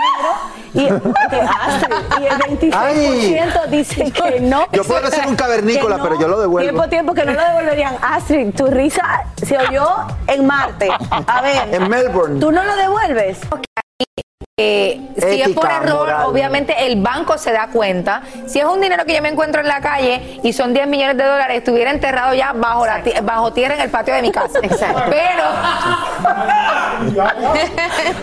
Y, 0.73 0.86
que 1.29 1.41
Astrid, 1.41 1.95
y 2.21 2.25
el 2.25 2.71
26% 2.71 3.67
dice 3.67 4.12
que 4.12 4.39
no. 4.41 4.67
Yo 4.71 4.83
puedo 4.83 5.09
ser 5.09 5.27
un 5.27 5.36
cavernícola, 5.36 5.97
no. 5.97 6.03
pero 6.03 6.19
yo 6.19 6.27
lo 6.27 6.41
devuelvo. 6.41 6.69
Tiempo, 6.69 6.89
tiempo, 6.89 7.13
que 7.13 7.25
no 7.25 7.33
lo 7.33 7.43
devolverían. 7.43 7.95
Astrid, 8.01 8.53
tu 8.53 8.67
risa 8.67 9.25
se 9.38 9.57
oyó 9.57 9.88
en 10.27 10.45
Marte. 10.45 10.89
A 11.09 11.41
ver. 11.41 11.73
En 11.73 11.89
Melbourne. 11.89 12.39
¿Tú 12.39 12.51
no 12.51 12.63
lo 12.63 12.75
devuelves? 12.75 13.39
Eh, 14.59 15.01
si 15.17 15.41
es 15.41 15.49
por 15.49 15.65
error, 15.65 16.01
moral. 16.01 16.25
obviamente 16.27 16.75
el 16.85 17.01
banco 17.01 17.39
se 17.39 17.51
da 17.51 17.69
cuenta. 17.73 18.21
Si 18.45 18.59
es 18.59 18.65
un 18.65 18.79
dinero 18.81 19.03
que 19.03 19.15
yo 19.15 19.21
me 19.23 19.29
encuentro 19.29 19.61
en 19.61 19.67
la 19.67 19.81
calle 19.81 20.39
y 20.43 20.53
son 20.53 20.75
10 20.75 20.85
millones 20.85 21.17
de 21.17 21.23
dólares, 21.23 21.57
estuviera 21.57 21.89
enterrado 21.89 22.35
ya 22.35 22.53
bajo, 22.53 22.85
la 22.85 23.01
ti- 23.01 23.13
bajo 23.23 23.51
tierra 23.51 23.73
en 23.73 23.81
el 23.81 23.89
patio 23.89 24.13
de 24.13 24.21
mi 24.21 24.31
casa. 24.31 24.59
Pero, 25.09 25.43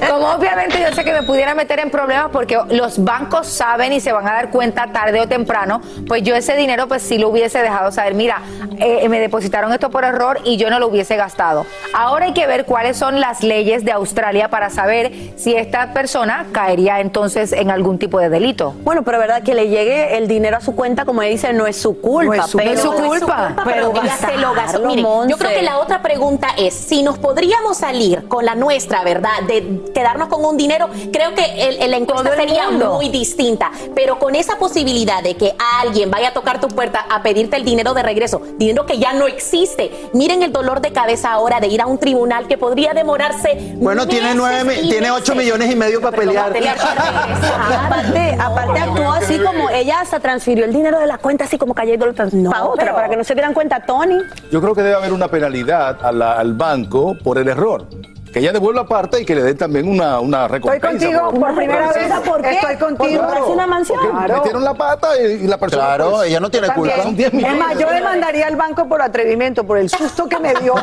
como 0.09 0.29
obviamente 0.35 0.79
yo 0.81 0.95
sé 0.95 1.03
que 1.03 1.13
me 1.13 1.25
pudiera 1.25 1.57
meter 1.57 1.81
en 1.81 1.91
problemas 1.91 2.29
porque 2.33 2.57
los 2.69 3.03
bancos 3.03 3.49
saben 3.49 3.93
y 3.93 3.99
se 3.99 4.13
van 4.13 4.29
a 4.29 4.33
dar 4.35 4.51
cuenta 4.51 4.87
tarde 4.93 5.21
o 5.21 5.27
temprano, 5.27 5.81
pues 6.07 6.23
yo 6.23 6.37
ese 6.37 6.55
dinero 6.55 6.87
pues 6.87 7.03
sí 7.03 7.19
lo 7.19 7.31
hubiese 7.31 7.61
dejado 7.61 7.91
saber. 7.91 8.15
Mira, 8.15 8.41
eh, 8.79 9.09
me 9.09 9.19
depositaron 9.19 9.73
esto 9.73 9.91
por 9.91 10.05
error 10.05 10.39
y 10.45 10.59
yo 10.59 10.71
no 10.71 10.79
lo 10.79 10.87
hubiese 10.87 11.17
gastado. 11.17 11.67
Ahora 11.93 12.27
hay 12.27 12.35
que 12.35 12.47
ver 12.47 12.67
cuáles 12.67 12.97
son 12.97 13.19
las 13.19 13.43
leyes 13.43 13.85
de 13.85 13.91
Australia 13.91 14.49
para 14.49 14.71
saber 14.71 15.11
si 15.37 15.57
esta 15.57 15.93
persona 16.21 16.47
caería 16.53 17.01
entonces 17.01 17.53
en 17.53 17.71
algún 17.71 17.99
tipo 17.99 18.19
de 18.19 18.29
delito. 18.29 18.75
Bueno, 18.83 19.03
pero 19.05 19.19
verdad 19.19 19.43
que 19.43 19.55
le 19.55 19.69
llegue 19.69 20.19
el 20.19 20.29
dinero 20.29 20.57
a 20.59 20.61
su 20.61 20.75
cuenta, 20.75 21.05
como 21.05 21.23
ella 21.23 21.31
dice, 21.33 21.53
no 21.53 21.67
es 21.67 21.77
su 21.77 21.99
culpa. 22.01 22.37
No 22.37 22.43
es 22.45 22.51
su- 22.51 22.59
pero, 22.59 22.71
no 22.71 22.75
es 22.75 22.81
su 22.83 22.93
culpa. 22.93 23.57
pero 23.65 23.93
ella 23.93 24.17
se 24.17 24.37
lo 24.37 24.53
gastó. 24.55 24.81
Miren, 24.87 25.07
yo 25.29 25.37
creo 25.39 25.51
que 25.51 25.63
la 25.63 25.79
otra 25.79 26.03
pregunta 26.03 26.49
es, 26.59 26.75
si 26.75 27.03
nos 27.03 27.19
podríamos 27.19 27.79
salir 27.79 28.29
con 28.29 28.45
la 28.45 28.55
nuestra, 28.55 29.03
¿verdad? 29.03 29.31
De 29.47 29.81
quedarnos 29.95 30.29
con 30.29 30.45
un 30.45 30.57
dinero, 30.57 30.89
creo 31.13 31.35
que 31.35 31.45
el, 31.69 31.83
el- 31.83 31.91
la 31.91 31.97
encuesta 31.97 32.35
sería 32.37 32.69
mundo. 32.71 32.95
muy 32.95 33.09
distinta. 33.09 33.71
Pero 33.95 34.19
con 34.19 34.35
esa 34.37 34.57
posibilidad 34.59 35.23
de 35.23 35.37
que 35.37 35.55
alguien 35.81 36.11
vaya 36.11 36.29
a 36.29 36.33
tocar 36.35 36.61
tu 36.61 36.69
puerta 36.69 37.05
a 37.11 37.23
pedirte 37.23 37.57
el 37.57 37.65
dinero 37.65 37.95
de 37.95 38.03
regreso, 38.03 38.41
dinero 38.59 38.85
que 38.87 38.99
ya 38.99 39.13
no 39.15 39.27
existe, 39.27 39.91
miren 40.13 40.43
el 40.43 40.53
dolor 40.53 40.81
de 40.81 40.93
cabeza 40.93 41.33
ahora 41.33 41.61
de 41.61 41.69
ir 41.69 41.81
a 41.81 41.87
un 41.87 41.99
tribunal 41.99 42.47
que 42.47 42.59
podría 42.59 42.93
demorarse. 42.93 43.75
Bueno, 43.77 44.07
tiene 44.07 44.35
nueve, 44.35 44.79
tiene 44.83 45.11
ocho 45.11 45.35
millones 45.35 45.71
y 45.73 45.77
medio 45.77 46.01
para 46.01 46.10
a 46.11 46.53
pelear. 46.53 46.77
Aparte, 47.87 48.37
aparte 48.41 48.81
actuó 48.81 49.13
así 49.13 49.39
como 49.39 49.71
ella 49.71 50.01
hasta 50.01 50.21
transfirió 50.21 50.65
el 50.65 50.73
dinero 50.73 50.99
de 50.99 51.07
la 51.07 51.19
cuenta 51.19 51.45
así 51.45 51.59
como 51.59 51.75
cayendo 51.75 52.07
para 52.13 52.65
otra, 52.65 52.85
pero- 52.85 52.95
para 52.95 53.09
que 53.09 53.17
no 53.17 53.25
se 53.25 53.35
dieran 53.35 53.55
cuenta 53.55 53.81
Tony. 53.81 54.19
Yo 54.51 54.61
creo 54.61 54.75
que 54.75 54.83
debe 54.83 54.97
haber 54.97 55.13
una 55.13 55.29
penalidad 55.29 55.99
a 56.05 56.13
la- 56.13 56.33
al 56.33 56.55
banco 56.55 57.17
por 57.23 57.39
el 57.39 57.49
error. 57.49 57.87
Que 58.33 58.39
ella 58.39 58.53
devuelva 58.53 58.87
parte 58.87 59.21
y 59.21 59.25
que 59.25 59.35
le 59.35 59.43
den 59.43 59.57
también 59.59 59.89
una, 59.89 60.21
una 60.21 60.47
recompensa. 60.47 60.89
contigo 60.89 61.31
por 61.35 61.55
primera 61.57 61.89
vez. 61.93 62.13
¿Por 62.25 62.43
qué? 62.43 62.51
Estoy 62.51 62.77
contigo. 62.77 63.23
Porque 63.23 63.41
hace 63.41 63.51
una 63.51 63.67
mansión. 63.67 63.99
Claro. 64.01 64.35
metieron 64.37 64.63
la 64.65 64.75
pata 64.75 65.09
y, 65.21 65.33
y 65.33 65.47
la 65.49 65.59
persona. 65.59 65.83
Claro, 65.85 66.11
pues, 66.13 66.29
ella 66.29 66.39
no 66.41 66.49
tiene 66.51 66.69
culpa. 66.69 67.03
Son 67.03 67.17
10 67.17 67.35
Es 67.35 67.57
más, 67.59 67.77
yo 67.79 67.89
demandaría 67.91 68.47
al 68.47 68.55
banco 68.57 68.87
por 68.89 69.03
atrevimiento, 69.03 69.65
por 69.65 69.79
el 69.79 69.89
susto 69.91 70.29
que 70.29 70.39
me 70.39 70.55
dio, 70.55 70.75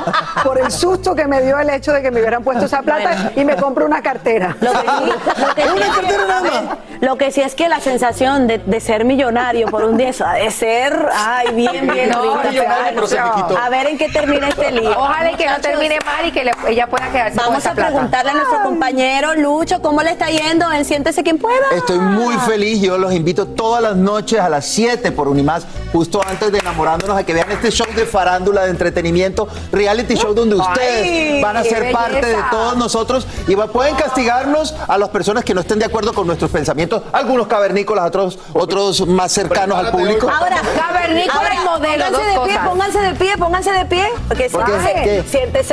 por 0.44 0.60
el 0.60 0.70
susto 0.72 1.16
que 1.16 1.26
me 1.28 1.42
dio 1.42 1.58
el 1.60 1.70
hecho 1.70 1.94
de 1.94 2.02
que 2.02 2.12
me 2.12 2.20
hubieran 2.20 2.44
puesto 2.44 2.66
esa 2.66 2.82
plata 2.82 3.32
y 3.36 3.46
me 3.46 3.56
compro 3.56 3.86
una 3.86 4.02
cartera. 4.02 4.56
Lo 4.60 4.72
que, 4.74 4.80
sí- 4.80 5.64
lo 5.64 5.66
que 5.66 5.72
sí 5.72 5.86
es 5.86 6.18
que- 6.18 6.32
a 6.34 6.42
ver, 6.42 6.78
lo 7.02 7.18
que 7.18 7.32
sí 7.32 7.42
es 7.42 7.56
que 7.56 7.70
la 7.70 7.80
sensación 7.80 8.48
de, 8.48 8.58
de 8.58 8.80
ser 8.82 9.06
millonario 9.06 9.68
por 9.68 9.84
un 9.86 9.96
día, 9.98 10.12
de 10.12 10.52
ser, 10.52 10.94
ay, 11.16 11.54
bien, 11.54 11.88
bien 11.94 12.10
No, 12.10 12.22
rica. 12.22 12.50
millonario, 12.50 12.92
pero 12.96 13.08
se 13.08 13.22
me 13.22 13.32
quitó. 13.36 13.58
A 13.58 13.70
ver 13.70 13.88
en 13.88 13.98
qué 13.98 14.10
termina 14.10 14.50
este 14.50 14.72
lío. 14.72 14.92
Ojalá 14.98 15.32
y 15.32 15.36
que 15.36 15.46
no 15.48 15.60
termine 15.62 16.00
mal 16.06 16.26
y 16.26 16.32
que 16.32 16.44
le- 16.44 16.52
ella 16.68 16.88
pueda 16.88 17.08
quedarse 17.10 17.37
Vamos 17.38 17.60
esa 17.60 17.72
a 17.72 17.76
plata. 17.76 17.92
preguntarle 17.92 18.32
a 18.32 18.34
nuestro 18.34 18.64
compañero 18.64 19.36
Lucho 19.36 19.82
cómo 19.82 20.02
le 20.02 20.12
está 20.12 20.30
yendo 20.30 20.72
en 20.72 20.84
Siéntese 20.86 21.24
quien 21.24 21.38
pueda. 21.38 21.66
Estoy 21.76 22.00
muy 22.00 22.36
feliz, 22.40 22.82
yo 22.82 22.98
los 22.98 23.14
invito 23.14 23.46
todas 23.48 23.82
las 23.82 23.96
noches 23.96 24.40
a 24.40 24.50
las 24.50 24.66
7 24.66 25.12
por 25.12 25.28
Unimás, 25.28 25.66
justo 25.92 26.22
antes 26.28 26.52
de 26.52 26.60
enamorándonos, 26.60 27.18
a 27.18 27.24
que 27.24 27.34
vean 27.34 27.52
este 27.52 27.72
show 27.72 27.88
de 27.96 28.06
farándula, 28.06 28.64
de 28.66 28.72
entretenimiento, 28.72 29.48
reality 29.72 30.16
show 30.16 30.34
donde 30.34 30.56
ustedes 30.56 31.02
Ay, 31.04 31.42
van 31.42 31.58
a 31.58 31.64
ser 31.64 31.92
parte 31.92 32.26
de 32.26 32.38
todos 32.52 32.78
nosotros 32.78 33.26
y 33.48 33.56
va- 33.56 33.68
pueden 33.68 33.96
castigarnos 33.96 34.76
a 34.88 34.98
las 34.98 35.10
personas 35.10 35.44
que 35.44 35.54
no 35.54 35.62
estén 35.62 35.80
de 35.80 35.86
acuerdo 35.86 36.14
con 36.14 36.28
nuestros 36.28 36.52
pensamientos, 36.52 37.02
algunos 37.12 37.48
cavernícolas, 37.48 38.06
otros, 38.08 38.40
otros 38.54 39.08
más 39.08 39.32
cercanos 39.32 39.78
al 39.78 39.92
público. 39.92 40.30
Ahora, 40.30 40.62
Cavernícola 40.78 41.50
y 41.54 41.66
modelo, 41.66 42.06
pónganse 42.06 42.20
de 42.20 42.34
pie, 42.34 42.54
cosas. 42.56 42.68
pónganse 42.70 43.00
de 43.02 43.14
pie, 43.16 43.38
pónganse 43.38 43.72
de 43.72 43.86
pie. 43.86 44.08
Porque 44.28 44.50
¿Por 44.50 44.64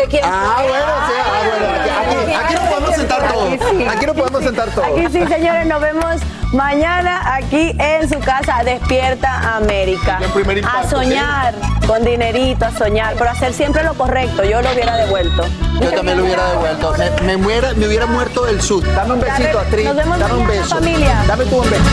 quien 0.08 0.24
Ah, 0.24 0.56
bueno, 0.68 0.84
sí, 1.06 1.12
ah, 1.18 1.42
bueno, 1.48 1.66
aquí, 1.80 1.90
aquí, 1.90 2.32
aquí 2.34 2.54
podemos 2.54 2.63
sentar 3.08 3.32
todos. 3.32 3.52
Aquí 3.88 4.06
nos 4.06 4.16
podemos 4.16 4.42
sentar 4.44 4.68
todos. 4.70 4.86
Aquí 4.88 5.06
sí, 5.12 5.26
señores, 5.26 5.66
nos 5.66 5.80
vemos 5.80 6.20
mañana 6.52 7.34
aquí 7.34 7.74
en 7.78 8.08
su 8.08 8.18
casa, 8.20 8.62
Despierta 8.64 9.56
América. 9.56 10.18
Impacto, 10.22 10.68
A 10.68 10.84
soñar 10.88 11.54
con 11.86 12.04
dinerito, 12.04 12.64
a 12.66 12.70
soñar, 12.70 13.14
pero 13.18 13.30
hacer 13.30 13.52
siempre 13.52 13.82
lo 13.84 13.94
correcto. 13.94 14.44
Yo 14.44 14.62
lo 14.62 14.70
hubiera 14.72 14.96
devuelto. 14.96 15.44
Yo 15.80 15.92
también 15.92 16.18
lo 16.18 16.24
hubiera 16.24 16.50
devuelto. 16.50 16.94
Me, 16.98 17.10
me 17.22 17.36
muera- 17.36 17.72
me 17.74 17.86
hubiera 17.86 18.06
muerto 18.06 18.44
del 18.44 18.60
sud. 18.62 18.84
Dame 18.94 19.14
un 19.14 19.20
besito, 19.20 19.58
Astrid. 19.58 19.84
Nos 19.86 19.96
vemos 19.96 20.18
Dame 20.18 20.34
un 20.34 20.40
mañana, 20.46 20.62
beso. 20.62 20.74
familia. 20.76 21.24
Dame 21.26 21.44
tú 21.46 21.56
un 21.62 21.70
beso. 21.70 21.90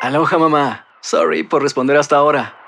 Aloha 0.00 0.38
mamá. 0.38 0.86
Sorry 1.00 1.42
por 1.44 1.62
responder 1.62 1.96
hasta 1.96 2.16
ahora. 2.16 2.54